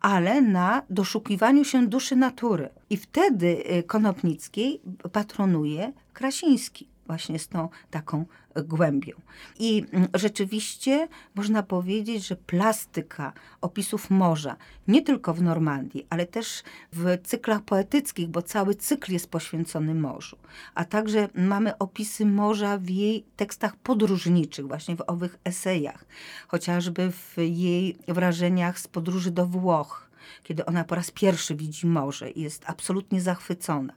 ale 0.06 0.42
na 0.42 0.82
doszukiwaniu 0.90 1.64
się 1.66 1.88
duszy 1.88 2.16
natury. 2.16 2.70
I 2.90 2.98
wtedy 2.98 3.64
y, 3.80 3.84
Konopnickiej 3.84 4.82
patronuje 5.12 5.94
Krasiński 6.14 6.88
właśnie 7.08 7.40
z 7.40 7.48
tą 7.48 7.70
taką 7.92 8.26
głębią. 8.64 9.14
I 9.60 9.86
mm, 9.92 10.08
rzeczywiście 10.14 11.08
można 11.36 11.64
powiedzieć, 11.64 12.28
że 12.28 12.36
plastyka 12.36 13.34
opisów 13.62 14.10
morza, 14.10 14.56
nie 14.88 15.02
tylko 15.02 15.34
w 15.34 15.42
Normandii, 15.42 16.08
ale 16.10 16.26
też 16.26 16.64
w 16.94 17.18
cyklach 17.24 17.62
poetyckich, 17.62 18.28
bo 18.28 18.42
cały 18.42 18.76
cykl 18.76 19.14
jest 19.14 19.30
poświęcony 19.30 19.96
morzu, 19.96 20.38
a 20.76 20.86
także 20.86 21.30
mamy 21.36 21.78
opisy 21.78 22.26
morza 22.26 22.78
w 22.78 22.90
jej 22.90 23.24
tekstach 23.36 23.76
podróżniczych, 23.76 24.68
właśnie 24.68 24.96
w 24.96 25.04
owych 25.08 25.38
esejach, 25.44 26.06
chociażby 26.48 27.12
w 27.12 27.36
jej 27.38 27.98
wrażeniach 28.08 28.80
z 28.80 28.88
podróży 28.88 29.32
do 29.32 29.46
Włoch, 29.46 30.05
kiedy 30.44 30.66
ona 30.66 30.84
po 30.84 30.96
raz 30.96 31.12
pierwszy 31.12 31.56
widzi 31.56 31.88
morze 31.88 32.30
i 32.32 32.42
jest 32.42 32.64
absolutnie 32.68 33.22
zachwycona. 33.22 33.94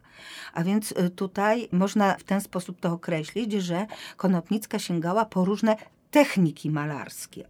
A 0.52 0.64
więc 0.64 0.92
y, 0.92 1.10
tutaj 1.10 1.68
można 1.72 2.14
w 2.14 2.24
ten 2.24 2.40
sposób 2.40 2.80
to 2.80 2.92
określić, 2.92 3.52
że 3.52 3.86
Konopnicka 4.16 4.78
sięgała 4.78 5.24
po 5.24 5.44
różne 5.44 5.76
techniki 6.10 6.70
malarskie, 6.70 7.48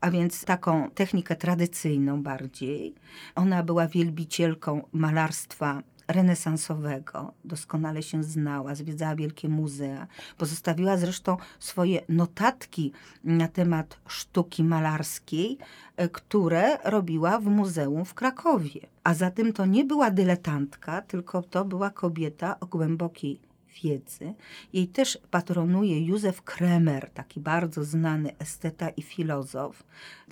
a 0.00 0.10
więc 0.10 0.44
taką 0.44 0.90
technikę 0.90 1.36
tradycyjną 1.36 2.22
bardziej. 2.22 2.94
Ona 3.34 3.62
była 3.62 3.86
wielbicielką 3.86 4.82
malarstwa 4.92 5.82
renesansowego, 6.12 7.32
doskonale 7.44 8.02
się 8.02 8.24
znała, 8.24 8.74
zwiedzała 8.74 9.16
wielkie 9.16 9.48
muzea. 9.48 10.06
Pozostawiła 10.38 10.96
zresztą 10.96 11.36
swoje 11.58 12.00
notatki 12.08 12.92
na 13.24 13.48
temat 13.48 13.98
sztuki 14.06 14.64
malarskiej, 14.64 15.58
e, 15.96 16.08
które 16.08 16.78
robiła 16.84 17.38
w 17.38 17.44
muzeum 17.44 18.04
w 18.04 18.14
Krakowie. 18.14 18.80
A 19.04 19.14
zatem 19.14 19.52
to 19.52 19.66
nie 19.66 19.84
była 19.84 20.10
dyletantka, 20.10 21.02
tylko 21.02 21.42
to 21.42 21.64
była 21.64 21.90
kobieta 21.90 22.60
o 22.60 22.66
głębokiej 22.66 23.49
wiedzy. 23.82 24.34
Jej 24.72 24.88
też 24.88 25.18
patronuje 25.30 26.06
Józef 26.06 26.42
Kremer, 26.42 27.10
taki 27.10 27.40
bardzo 27.40 27.84
znany 27.84 28.38
esteta 28.38 28.88
i 28.88 29.02
filozof. 29.02 29.84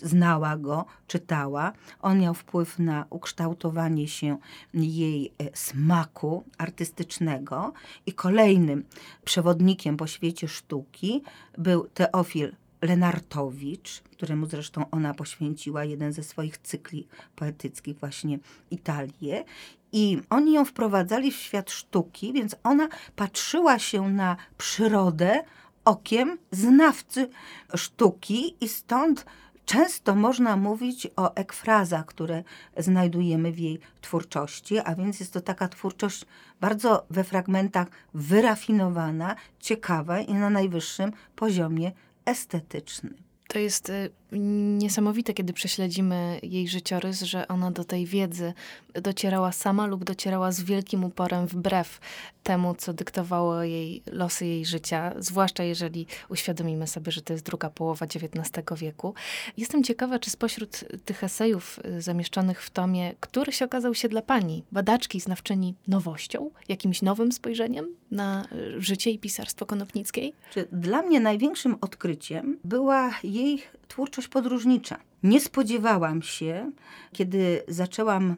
Znała 0.03 0.57
go, 0.57 0.85
czytała. 1.07 1.73
On 2.01 2.21
miał 2.21 2.35
wpływ 2.35 2.79
na 2.79 3.07
ukształtowanie 3.11 4.09
się 4.09 4.37
jej 4.75 5.33
e, 5.39 5.57
smaku 5.57 6.45
artystycznego. 6.59 7.73
I 8.07 8.13
kolejnym 8.13 8.85
przewodnikiem 9.25 9.97
po 9.97 10.07
świecie 10.07 10.49
sztuki 10.49 11.23
był 11.59 11.89
Teofil 11.95 12.53
Lenartowicz, 12.83 14.01
któremu 14.01 14.47
zresztą 14.47 14.91
ona 14.91 15.15
poświęciła 15.15 15.85
jeden 15.85 16.13
ze 16.13 16.23
swoich 16.23 16.59
cykli 16.59 17.07
poetyckich, 17.37 17.99
właśnie 17.99 18.39
Italię. 18.71 19.45
I 19.93 20.21
oni 20.31 20.53
ją 20.53 20.65
wprowadzali 20.65 21.33
w 21.33 21.37
świat 21.37 21.71
sztuki, 21.71 22.33
więc 22.33 22.57
ona 22.65 22.89
patrzyła 23.17 23.79
się 23.79 24.09
na 24.09 24.37
przyrodę 24.59 25.43
okiem 25.85 26.39
znawcy 26.53 27.29
sztuki 27.75 28.57
i 28.61 28.69
stąd 28.69 29.25
często 29.65 30.15
można 30.15 30.57
mówić 30.57 31.09
o 31.17 31.35
ekfrazach, 31.35 32.07
które 32.07 32.43
znajdujemy 32.77 33.53
w 33.53 33.59
jej 33.59 33.81
twórczości, 34.01 34.79
a 34.79 34.95
więc 34.95 35.21
jest 35.21 35.33
to 35.33 35.41
taka 35.41 35.69
twórczość 35.69 36.25
bardzo 36.61 37.07
we 37.11 37.25
fragmentach 37.25 37.89
wyrafinowana, 38.15 39.37
ciekawa 39.61 40.21
i 40.21 40.35
na 40.35 40.51
najwyższym 40.51 41.13
poziomie 41.37 41.93
estetycznym. 42.25 43.15
To 43.49 43.59
jest 43.59 43.89
y, 43.89 44.11
niesamowite, 44.33 45.35
kiedy 45.35 45.53
prześledzimy 45.53 46.41
jej 46.43 46.69
życiorys, 46.69 47.23
że 47.23 47.49
ona 47.49 47.71
do 47.71 47.85
tej 47.85 48.07
wiedzy 48.07 48.53
docierała 48.95 49.53
sama 49.53 49.87
lub 49.87 50.05
docierała 50.05 50.53
z 50.53 50.63
wielkim 50.63 51.05
uporem 51.05 51.47
wbrew 51.47 52.01
temu, 52.43 52.75
co 52.75 52.93
dyktowało 52.93 53.63
jej 53.63 54.03
losy 54.13 54.47
jej 54.47 54.67
życia, 54.67 55.13
zwłaszcza 55.19 55.63
jeżeli 55.63 56.07
uświadomimy 56.29 56.87
sobie, 56.87 57.13
że 57.13 57.23
to 57.23 57.33
jest 57.33 57.45
druga 57.45 57.71
połowa 57.71 58.07
XIX 58.07 58.81
wieku. 58.81 59.15
Jestem 59.57 59.85
ciekawa, 59.85 60.19
czy 60.19 60.31
spośród 60.31 60.85
tych 61.05 61.25
esejów 61.25 61.81
y, 61.85 62.03
zamieszczonych 62.03 62.63
w 62.63 62.71
tomie, 62.71 63.15
któryś 63.21 63.63
okazał 63.63 63.95
się 63.95 64.09
dla 64.09 64.23
pani, 64.23 64.65
badaczki, 64.73 65.21
znawczyni, 65.21 65.75
nowością, 65.89 66.51
jakimś 66.69 67.03
nowym 67.03 67.33
spojrzeniem 67.33 67.87
na 68.11 68.45
y, 68.53 68.83
życie 68.83 69.11
i 69.11 69.19
pisarstwo 69.19 69.67
Konopnickiej? 69.67 70.33
Dla 70.73 71.03
mnie 71.03 71.21
największym 71.21 71.77
odkryciem 71.81 72.59
była 72.65 73.11
jej 73.23 73.63
twórczość 73.89 74.29
podróżnicza. 74.29 74.97
Nie 75.23 75.41
spodziewałam 75.41 76.23
się, 76.23 76.73
kiedy 77.13 77.63
zaczęłam 77.69 78.37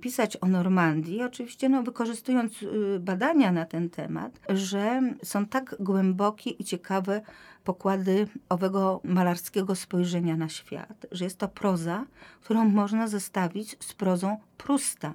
pisać 0.00 0.36
o 0.40 0.46
Normandii, 0.46 1.22
oczywiście 1.22 1.68
no, 1.68 1.82
wykorzystując 1.82 2.62
y, 2.62 3.00
badania 3.00 3.52
na 3.52 3.64
ten 3.64 3.90
temat, 3.90 4.40
że 4.48 5.02
są 5.22 5.46
tak 5.46 5.76
głębokie 5.80 6.50
i 6.50 6.64
ciekawe 6.64 7.22
pokłady 7.64 8.28
owego 8.48 9.00
malarskiego 9.04 9.74
spojrzenia 9.74 10.36
na 10.36 10.48
świat, 10.48 11.06
że 11.12 11.24
jest 11.24 11.38
to 11.38 11.48
proza, 11.48 12.06
którą 12.40 12.64
można 12.68 13.08
zestawić 13.08 13.76
z 13.80 13.92
prozą 13.92 14.36
Prusta 14.56 15.14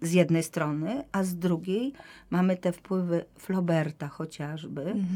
z 0.00 0.12
jednej 0.12 0.42
strony, 0.42 1.04
a 1.12 1.24
z 1.24 1.36
drugiej 1.36 1.92
mamy 2.30 2.56
te 2.56 2.72
wpływy 2.72 3.24
Flauberta 3.38 4.08
chociażby 4.08 4.82
mm. 4.82 5.06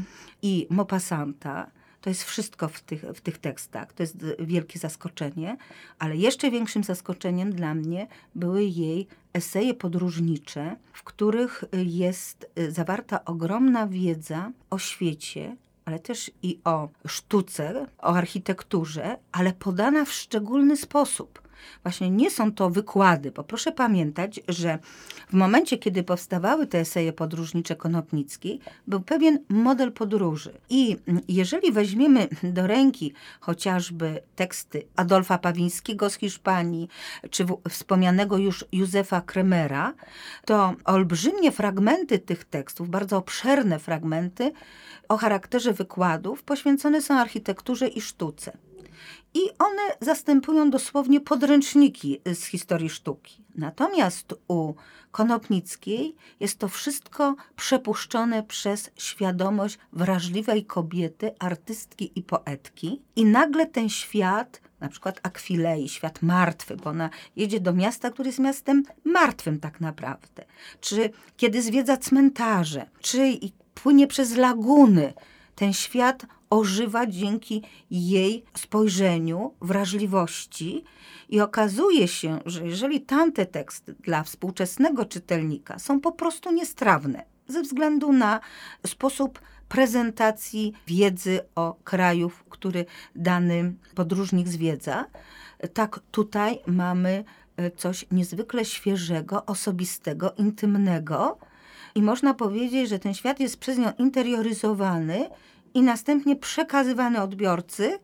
i 0.41 0.67
Maupassanta, 0.69 1.71
to 2.03 2.09
jest 2.09 2.23
wszystko 2.23 2.67
w 2.67 2.81
tych, 2.81 3.01
w 3.01 3.21
tych 3.21 3.37
tekstach. 3.37 3.93
To 3.93 4.03
jest 4.03 4.17
wielkie 4.39 4.79
zaskoczenie, 4.79 5.57
ale 5.99 6.17
jeszcze 6.17 6.51
większym 6.51 6.83
zaskoczeniem 6.83 7.53
dla 7.53 7.73
mnie 7.73 8.07
były 8.35 8.63
jej 8.63 9.07
eseje 9.33 9.73
podróżnicze, 9.73 10.75
w 10.93 11.03
których 11.03 11.63
jest 11.85 12.49
zawarta 12.69 13.25
ogromna 13.25 13.87
wiedza 13.87 14.51
o 14.69 14.79
świecie, 14.79 15.55
ale 15.85 15.99
też 15.99 16.31
i 16.41 16.59
o 16.63 16.89
sztuce, 17.07 17.87
o 17.97 18.15
architekturze, 18.15 19.17
ale 19.31 19.53
podana 19.53 20.05
w 20.05 20.11
szczególny 20.11 20.77
sposób. 20.77 21.42
Właśnie 21.83 22.09
nie 22.09 22.31
są 22.31 22.51
to 22.51 22.69
wykłady, 22.69 23.31
bo 23.31 23.43
proszę 23.43 23.71
pamiętać, 23.71 24.39
że 24.47 24.79
w 25.29 25.33
momencie, 25.33 25.77
kiedy 25.77 26.03
powstawały 26.03 26.67
te 26.67 26.79
eseje 26.79 27.13
podróżnicze 27.13 27.75
Konopnickiej, 27.75 28.59
był 28.87 29.01
pewien 29.01 29.39
model 29.49 29.91
podróży. 29.91 30.51
I 30.69 30.97
jeżeli 31.27 31.71
weźmiemy 31.71 32.27
do 32.43 32.67
ręki 32.67 33.13
chociażby 33.39 34.21
teksty 34.35 34.83
Adolfa 34.95 35.37
Pawińskiego 35.37 36.09
z 36.09 36.15
Hiszpanii, 36.15 36.87
czy 37.29 37.45
wspomnianego 37.69 38.37
już 38.37 38.65
Józefa 38.71 39.21
Kremera, 39.21 39.93
to 40.45 40.73
olbrzymie 40.85 41.51
fragmenty 41.51 42.19
tych 42.19 42.45
tekstów, 42.45 42.89
bardzo 42.89 43.17
obszerne 43.17 43.79
fragmenty 43.79 44.51
o 45.09 45.17
charakterze 45.17 45.73
wykładów 45.73 46.43
poświęcone 46.43 47.01
są 47.01 47.13
architekturze 47.13 47.87
i 47.87 48.01
sztuce. 48.01 48.57
I 49.33 49.39
one 49.59 49.81
zastępują 50.01 50.69
dosłownie 50.69 51.21
podręczniki 51.21 52.21
z 52.33 52.43
historii 52.43 52.89
sztuki. 52.89 53.43
Natomiast 53.55 54.33
u 54.47 54.73
Konopnickiej 55.11 56.15
jest 56.39 56.59
to 56.59 56.67
wszystko 56.67 57.35
przepuszczone 57.55 58.43
przez 58.43 58.89
świadomość 58.95 59.77
wrażliwej 59.93 60.65
kobiety, 60.65 61.31
artystki 61.39 62.11
i 62.15 62.23
poetki. 62.23 63.01
I 63.15 63.25
nagle 63.25 63.65
ten 63.65 63.89
świat, 63.89 64.61
na 64.79 64.89
przykład 64.89 65.19
Akwilei, 65.23 65.89
świat 65.89 66.21
martwy, 66.21 66.75
bo 66.75 66.89
ona 66.89 67.09
jedzie 67.35 67.59
do 67.59 67.73
miasta, 67.73 68.11
które 68.11 68.29
jest 68.29 68.39
miastem 68.39 68.83
martwym 69.03 69.59
tak 69.59 69.81
naprawdę. 69.81 70.45
Czy 70.81 71.09
kiedy 71.37 71.61
zwiedza 71.61 71.97
cmentarze, 71.97 72.89
czy 73.01 73.39
płynie 73.73 74.07
przez 74.07 74.35
laguny, 74.35 75.13
ten 75.55 75.73
świat 75.73 76.25
ożywa 76.53 77.07
dzięki 77.07 77.61
jej 77.91 78.43
spojrzeniu, 78.57 79.53
wrażliwości. 79.61 80.83
I 81.29 81.41
okazuje 81.41 82.07
się, 82.07 82.39
że 82.45 82.67
jeżeli 82.67 83.01
tamte 83.01 83.45
teksty 83.45 83.95
dla 83.99 84.23
współczesnego 84.23 85.05
czytelnika 85.05 85.79
są 85.79 86.01
po 86.01 86.11
prostu 86.11 86.51
niestrawne 86.51 87.25
ze 87.47 87.61
względu 87.61 88.11
na 88.11 88.39
sposób 88.87 89.39
prezentacji 89.69 90.73
wiedzy 90.87 91.39
o 91.55 91.75
kraju, 91.83 92.31
który 92.49 92.85
dany 93.15 93.73
podróżnik 93.95 94.47
zwiedza, 94.47 95.05
tak 95.73 95.99
tutaj 96.11 96.59
mamy 96.67 97.23
e, 97.57 97.71
coś 97.71 98.05
niezwykle 98.11 98.65
świeżego, 98.65 99.45
osobistego, 99.45 100.33
intymnego. 100.37 101.37
I 101.95 102.01
można 102.01 102.33
powiedzieć, 102.33 102.89
że 102.89 102.99
ten 102.99 103.13
świat 103.13 103.39
jest 103.39 103.57
przez 103.57 103.77
nią 103.77 103.91
interioryzowany 103.97 105.29
i 105.73 105.81
następnie 105.81 106.35
przekazywany 106.35 107.21
odbiorcy 107.21 107.99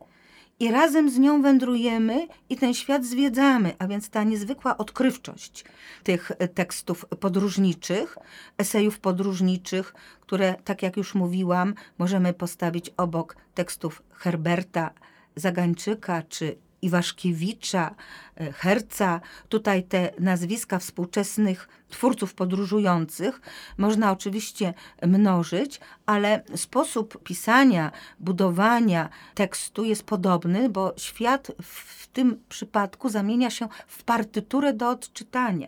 i 0.59 0.71
razem 0.71 1.09
z 1.09 1.19
nią 1.19 1.41
wędrujemy 1.41 2.27
i 2.49 2.57
ten 2.57 2.73
świat 2.73 3.05
zwiedzamy, 3.05 3.73
a 3.79 3.87
więc 3.87 4.09
ta 4.09 4.23
niezwykła 4.23 4.77
odkrywczość 4.77 5.65
tych 6.03 6.31
tekstów 6.53 7.05
podróżniczych, 7.19 8.17
esejów 8.57 8.99
podróżniczych, 8.99 9.93
które, 10.21 10.55
tak 10.63 10.83
jak 10.83 10.97
już 10.97 11.15
mówiłam, 11.15 11.73
możemy 11.97 12.33
postawić 12.33 12.91
obok 12.97 13.35
tekstów 13.55 14.03
Herberta 14.11 14.91
Zagańczyka 15.35 16.23
czy 16.29 16.57
Iwaszkiewicza, 16.81 17.95
e, 18.37 18.51
Herca, 18.51 19.21
tutaj 19.49 19.83
te 19.83 20.11
nazwiska 20.19 20.79
współczesnych 20.79 21.69
twórców 21.89 22.33
podróżujących 22.33 23.41
można 23.77 24.11
oczywiście 24.11 24.73
mnożyć, 25.07 25.79
ale 26.05 26.43
sposób 26.55 27.23
pisania, 27.23 27.91
budowania 28.19 29.09
tekstu 29.35 29.83
jest 29.83 30.03
podobny, 30.03 30.69
bo 30.69 30.93
świat 30.97 31.51
w 31.61 32.07
tym 32.07 32.43
przypadku 32.49 33.09
zamienia 33.09 33.49
się 33.49 33.67
w 33.87 34.03
partyturę 34.03 34.73
do 34.73 34.89
odczytania. 34.89 35.67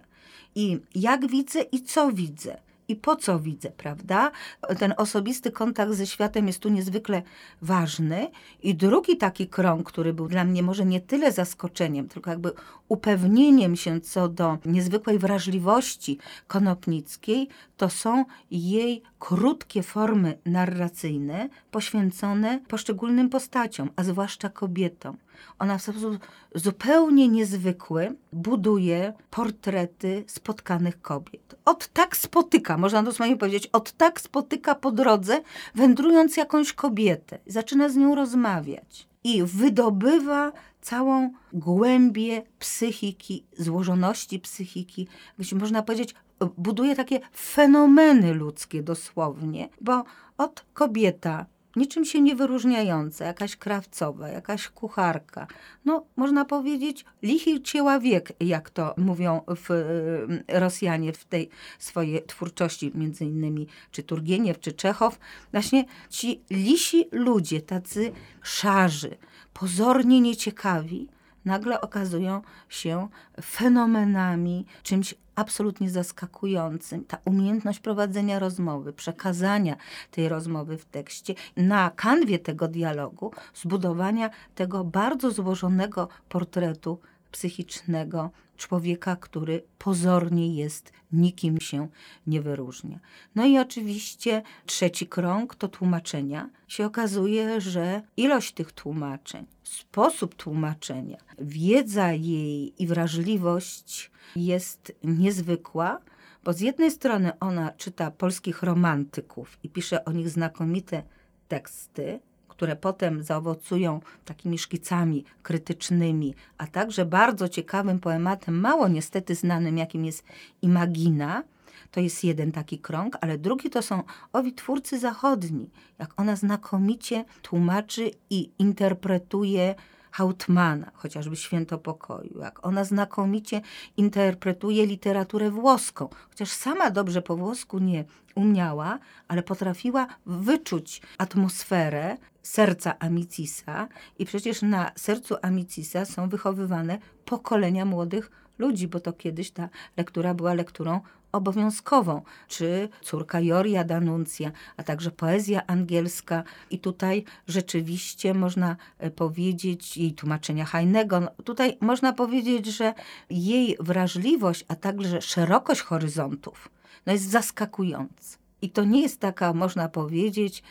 I 0.56 0.80
jak 0.96 1.28
widzę 1.28 1.62
i 1.62 1.84
co 1.84 2.12
widzę 2.12 2.58
i 2.92 2.96
po 2.96 3.16
co 3.16 3.40
widzę, 3.40 3.72
prawda? 3.72 4.32
Ten 4.80 4.94
osobisty 4.98 5.52
kontakt 5.52 5.94
ze 5.94 6.08
światem 6.08 6.48
jest 6.48 6.60
tu 6.60 6.70
niezwykle 6.70 7.22
ważny. 7.62 8.32
I 8.64 8.76
drugi 8.76 9.18
taki 9.18 9.48
krąg, 9.48 9.88
który 9.88 10.14
był 10.14 10.28
dla 10.28 10.44
mnie 10.44 10.64
może 10.64 10.86
nie 10.86 11.02
tyle 11.02 11.32
zaskoczeniem, 11.32 12.08
tylko 12.08 12.30
jakby 12.30 12.52
upewnieniem 12.88 13.76
się 13.76 14.02
co 14.02 14.28
do 14.28 14.58
niezwykłej 14.66 15.20
wrażliwości 15.20 16.18
konopnickiej, 16.48 17.48
to 17.78 17.90
są 17.90 18.26
jej 18.52 19.02
krótkie 19.20 19.84
formy 19.84 20.38
narracyjne 20.46 21.50
poświęcone 21.72 22.60
poszczególnym 22.68 23.30
postaciom, 23.30 23.90
a 23.96 24.04
zwłaszcza 24.04 24.50
kobietom. 24.50 25.18
Ona 25.60 25.78
w 25.78 25.82
sposób 25.82 26.18
zupełnie 26.56 27.28
niezwykły 27.28 28.16
buduje 28.34 29.14
portrety 29.30 30.24
spotkanych 30.28 31.02
kobiet. 31.02 31.56
Od 31.66 31.88
tak 31.88 32.18
spotyka, 32.18 32.78
można 32.78 33.04
dosłownie 33.04 33.38
powiedzieć, 33.38 33.68
od 33.68 33.92
tak 33.92 34.22
spotyka 34.22 34.76
po 34.76 34.92
drodze, 34.92 35.42
wędrując 35.76 36.38
jakąś 36.38 36.74
kobietę. 36.74 37.40
Zaczyna 37.48 37.90
z 37.90 37.96
nią 37.96 38.16
rozmawiać 38.16 39.08
i 39.24 39.44
wydobywa 39.44 40.52
całą 40.82 41.32
głębię 41.54 42.42
psychiki, 42.60 43.46
złożoności 43.58 44.40
psychiki, 44.40 45.08
być 45.38 45.54
można 45.54 45.82
powiedzieć, 45.84 46.16
buduje 46.58 46.96
takie 46.96 47.20
fenomeny 47.36 48.34
ludzkie 48.34 48.84
dosłownie, 48.84 49.70
bo 49.82 50.04
od 50.38 50.66
kobieta 50.74 51.46
niczym 51.76 52.06
się 52.06 52.22
nie 52.22 52.36
wyróżniająca, 52.36 53.26
jakaś 53.26 53.56
krawcowa, 53.56 54.30
jakaś 54.30 54.68
kucharka. 54.68 55.48
No, 55.86 56.06
można 56.16 56.46
powiedzieć, 56.46 57.06
lichy 57.22 57.62
cięła 57.62 58.00
wiek, 58.00 58.34
jak 58.40 58.70
to 58.70 58.94
mówią 58.98 59.42
w, 59.48 59.72
y, 59.72 60.60
Rosjanie 60.60 61.14
w 61.14 61.26
tej 61.26 61.50
swojej 61.80 62.24
twórczości, 62.24 62.92
między 62.96 63.26
innymi 63.26 63.68
czy 63.92 64.04
Turgieniew, 64.04 64.60
czy 64.60 64.72
Czechow. 64.72 65.20
Właśnie 65.52 65.86
ci 66.10 66.42
lisi 66.50 67.06
ludzie, 67.12 67.62
tacy 67.62 68.12
szarzy, 68.42 69.18
pozornie 69.54 70.22
nieciekawi, 70.22 71.08
nagle 71.46 71.82
okazują 71.82 72.42
się 72.70 73.08
fenomenami, 73.42 74.66
czymś 74.84 75.16
absolutnie 75.36 75.90
zaskakującym. 75.90 77.06
Ta 77.06 77.18
umiejętność 77.26 77.80
prowadzenia 77.80 78.40
rozmowy, 78.40 78.94
przekazania 78.94 79.76
tej 80.12 80.30
rozmowy 80.30 80.78
w 80.78 80.86
tekście, 80.86 81.36
na 81.58 81.92
kanwie 81.96 82.40
tego 82.40 82.68
dialogu, 82.68 83.32
zbudowania 83.54 84.30
tego 84.56 84.84
bardzo 84.84 85.32
złożonego 85.32 86.08
portretu 86.30 87.00
psychicznego 87.32 88.32
człowieka, 88.58 89.16
który 89.16 89.64
pozornie 89.78 90.56
jest, 90.56 90.92
nikim 91.12 91.60
się 91.60 91.88
nie 92.28 92.42
wyróżnia. 92.42 93.00
No 93.36 93.46
i 93.46 93.58
oczywiście 93.58 94.42
trzeci 94.66 95.08
krąg 95.08 95.56
to 95.56 95.68
tłumaczenia. 95.68 96.50
Się 96.68 96.86
okazuje, 96.86 97.62
że 97.62 98.02
ilość 98.18 98.54
tych 98.54 98.72
tłumaczeń, 98.72 99.46
sposób 99.64 100.36
tłumaczenia, 100.36 101.18
wiedza 101.40 102.12
jej 102.12 102.84
i 102.84 102.88
wrażliwość 102.88 104.12
jest 104.36 104.94
niezwykła, 105.04 106.02
bo 106.44 106.54
z 106.54 106.60
jednej 106.60 106.92
strony 106.92 107.40
ona 107.40 107.72
czyta 107.72 108.12
polskich 108.12 108.64
romantyków 108.64 109.58
i 109.64 109.70
pisze 109.70 110.06
o 110.06 110.12
nich 110.12 110.30
znakomite 110.30 111.04
teksty, 111.48 112.20
które 112.62 112.76
potem 112.76 113.24
zaowocują 113.24 114.00
takimi 114.26 114.58
szkicami 114.58 115.26
krytycznymi, 115.44 116.36
a 116.58 116.68
także 116.68 117.06
bardzo 117.06 117.50
ciekawym 117.50 118.00
poematem, 118.00 118.60
mało 118.60 118.88
niestety 118.88 119.36
znanym, 119.36 119.78
jakim 119.78 120.06
jest 120.06 120.24
Imagina. 120.62 121.44
To 121.92 122.00
jest 122.00 122.24
jeden 122.24 122.52
taki 122.52 122.80
krąg, 122.80 123.18
ale 123.22 123.38
drugi 123.38 123.70
to 123.70 123.82
są 123.82 124.04
owi 124.34 124.54
twórcy 124.54 125.00
zachodni, 125.00 125.70
jak 126.00 126.22
ona 126.22 126.36
znakomicie 126.36 127.26
tłumaczy 127.42 128.12
i 128.30 128.52
interpretuje 128.60 129.76
Hautmana, 130.12 130.92
chociażby 130.94 131.36
Święto 131.36 131.78
Pokoju, 131.78 132.40
jak 132.40 132.66
ona 132.66 132.84
znakomicie 132.84 133.62
interpretuje 133.98 134.86
literaturę 134.86 135.52
włoską, 135.52 136.10
chociaż 136.30 136.50
sama 136.50 136.92
dobrze 136.92 137.22
po 137.22 137.36
włosku 137.36 137.80
nie 137.80 138.06
umiała, 138.36 139.00
ale 139.28 139.44
potrafiła 139.44 140.08
wyczuć 140.26 141.02
atmosferę 141.18 142.18
serca 142.44 143.00
Amicisa 143.00 143.88
i 144.20 144.26
przecież 144.26 144.62
na 144.62 144.92
sercu 144.96 145.36
Amicisa 145.42 146.06
są 146.06 146.30
wychowywane 146.30 147.00
pokolenia 147.26 147.86
młodych 147.86 148.32
ludzi, 148.58 148.88
bo 148.88 149.00
to 149.00 149.14
kiedyś 149.14 149.52
ta 149.52 149.70
lektura 149.98 150.34
była 150.34 150.54
lekturą 150.54 151.00
obowiązkową, 151.32 152.22
czy 152.48 152.90
córka 153.02 153.40
Joria 153.40 153.84
Danuncja, 153.84 154.52
a 154.78 154.84
także 154.84 155.12
poezja 155.12 155.68
angielska. 155.68 156.44
I 156.70 156.80
tutaj 156.80 157.24
rzeczywiście 157.48 158.34
można 158.34 158.76
e, 158.98 159.12
powiedzieć, 159.12 159.98
jej 159.98 160.14
tłumaczenia 160.14 160.66
Heinego, 160.66 161.20
no 161.20 161.32
tutaj 161.44 161.78
można 161.82 162.14
powiedzieć, 162.14 162.66
że 162.66 162.94
jej 163.30 163.78
wrażliwość, 163.80 164.66
a 164.68 164.76
także 164.76 165.22
szerokość 165.22 165.82
horyzontów 165.82 166.70
no 167.06 167.14
jest 167.14 167.30
zaskakująca. 167.30 168.38
I 168.62 168.70
to 168.70 168.84
nie 168.84 169.02
jest 169.02 169.20
taka, 169.20 169.54
można 169.54 169.90
powiedzieć, 169.90 170.64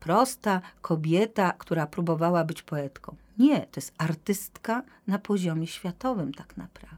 prosta 0.00 0.60
kobieta, 0.80 1.52
która 1.52 1.86
próbowała 1.86 2.44
być 2.44 2.62
poetką. 2.62 3.16
Nie, 3.38 3.60
to 3.60 3.80
jest 3.80 3.94
artystka 3.98 4.82
na 5.06 5.18
poziomie 5.18 5.66
światowym, 5.66 6.34
tak 6.34 6.56
naprawdę. 6.56 6.96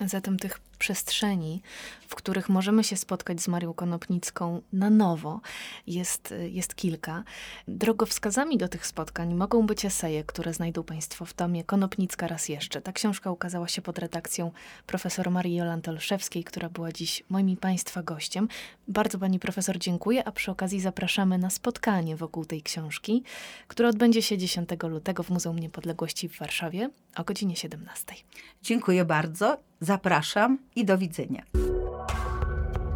Zatem 0.00 0.38
tych 0.38 0.60
przestrzeni, 0.80 1.62
w 2.08 2.14
których 2.14 2.48
możemy 2.48 2.84
się 2.84 2.96
spotkać 2.96 3.40
z 3.40 3.48
Marią 3.48 3.74
Konopnicką 3.74 4.62
na 4.72 4.90
nowo, 4.90 5.40
jest, 5.86 6.34
jest 6.50 6.74
kilka. 6.74 7.24
Drogowskazami 7.68 8.58
do 8.58 8.68
tych 8.68 8.86
spotkań 8.86 9.34
mogą 9.34 9.66
być 9.66 9.84
eseje, 9.84 10.24
które 10.24 10.54
znajdą 10.54 10.82
Państwo 10.82 11.24
w 11.24 11.32
tomie 11.32 11.64
Konopnicka 11.64 12.28
raz 12.28 12.48
jeszcze. 12.48 12.80
Ta 12.80 12.92
książka 12.92 13.30
ukazała 13.30 13.68
się 13.68 13.82
pod 13.82 13.98
redakcją 13.98 14.50
profesor 14.86 15.30
Marii 15.30 15.54
Jolanty 15.54 15.90
Olszewskiej, 15.90 16.44
która 16.44 16.68
była 16.68 16.92
dziś 16.92 17.24
moim 17.28 17.48
i 17.48 17.56
Państwa 17.56 18.02
gościem. 18.02 18.48
Bardzo 18.88 19.18
Pani 19.18 19.38
profesor 19.38 19.78
dziękuję, 19.78 20.24
a 20.24 20.32
przy 20.32 20.50
okazji 20.50 20.80
zapraszamy 20.80 21.38
na 21.38 21.50
spotkanie 21.50 22.16
wokół 22.16 22.44
tej 22.44 22.62
książki, 22.62 23.22
które 23.68 23.88
odbędzie 23.88 24.22
się 24.22 24.38
10 24.38 24.68
lutego 24.82 25.22
w 25.22 25.30
Muzeum 25.30 25.58
Niepodległości 25.58 26.28
w 26.28 26.38
Warszawie 26.38 26.90
o 27.16 27.24
godzinie 27.24 27.56
17. 27.56 28.14
Dziękuję 28.62 29.04
bardzo, 29.04 29.58
zapraszam 29.80 30.58
i 30.80 30.84
do 30.84 30.98
widzenia. 30.98 31.42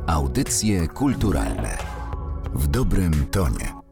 Audycje 0.07 0.88
kulturalne 0.88 1.79
w 2.55 2.66
dobrym 2.66 3.27
tonie. 3.31 3.84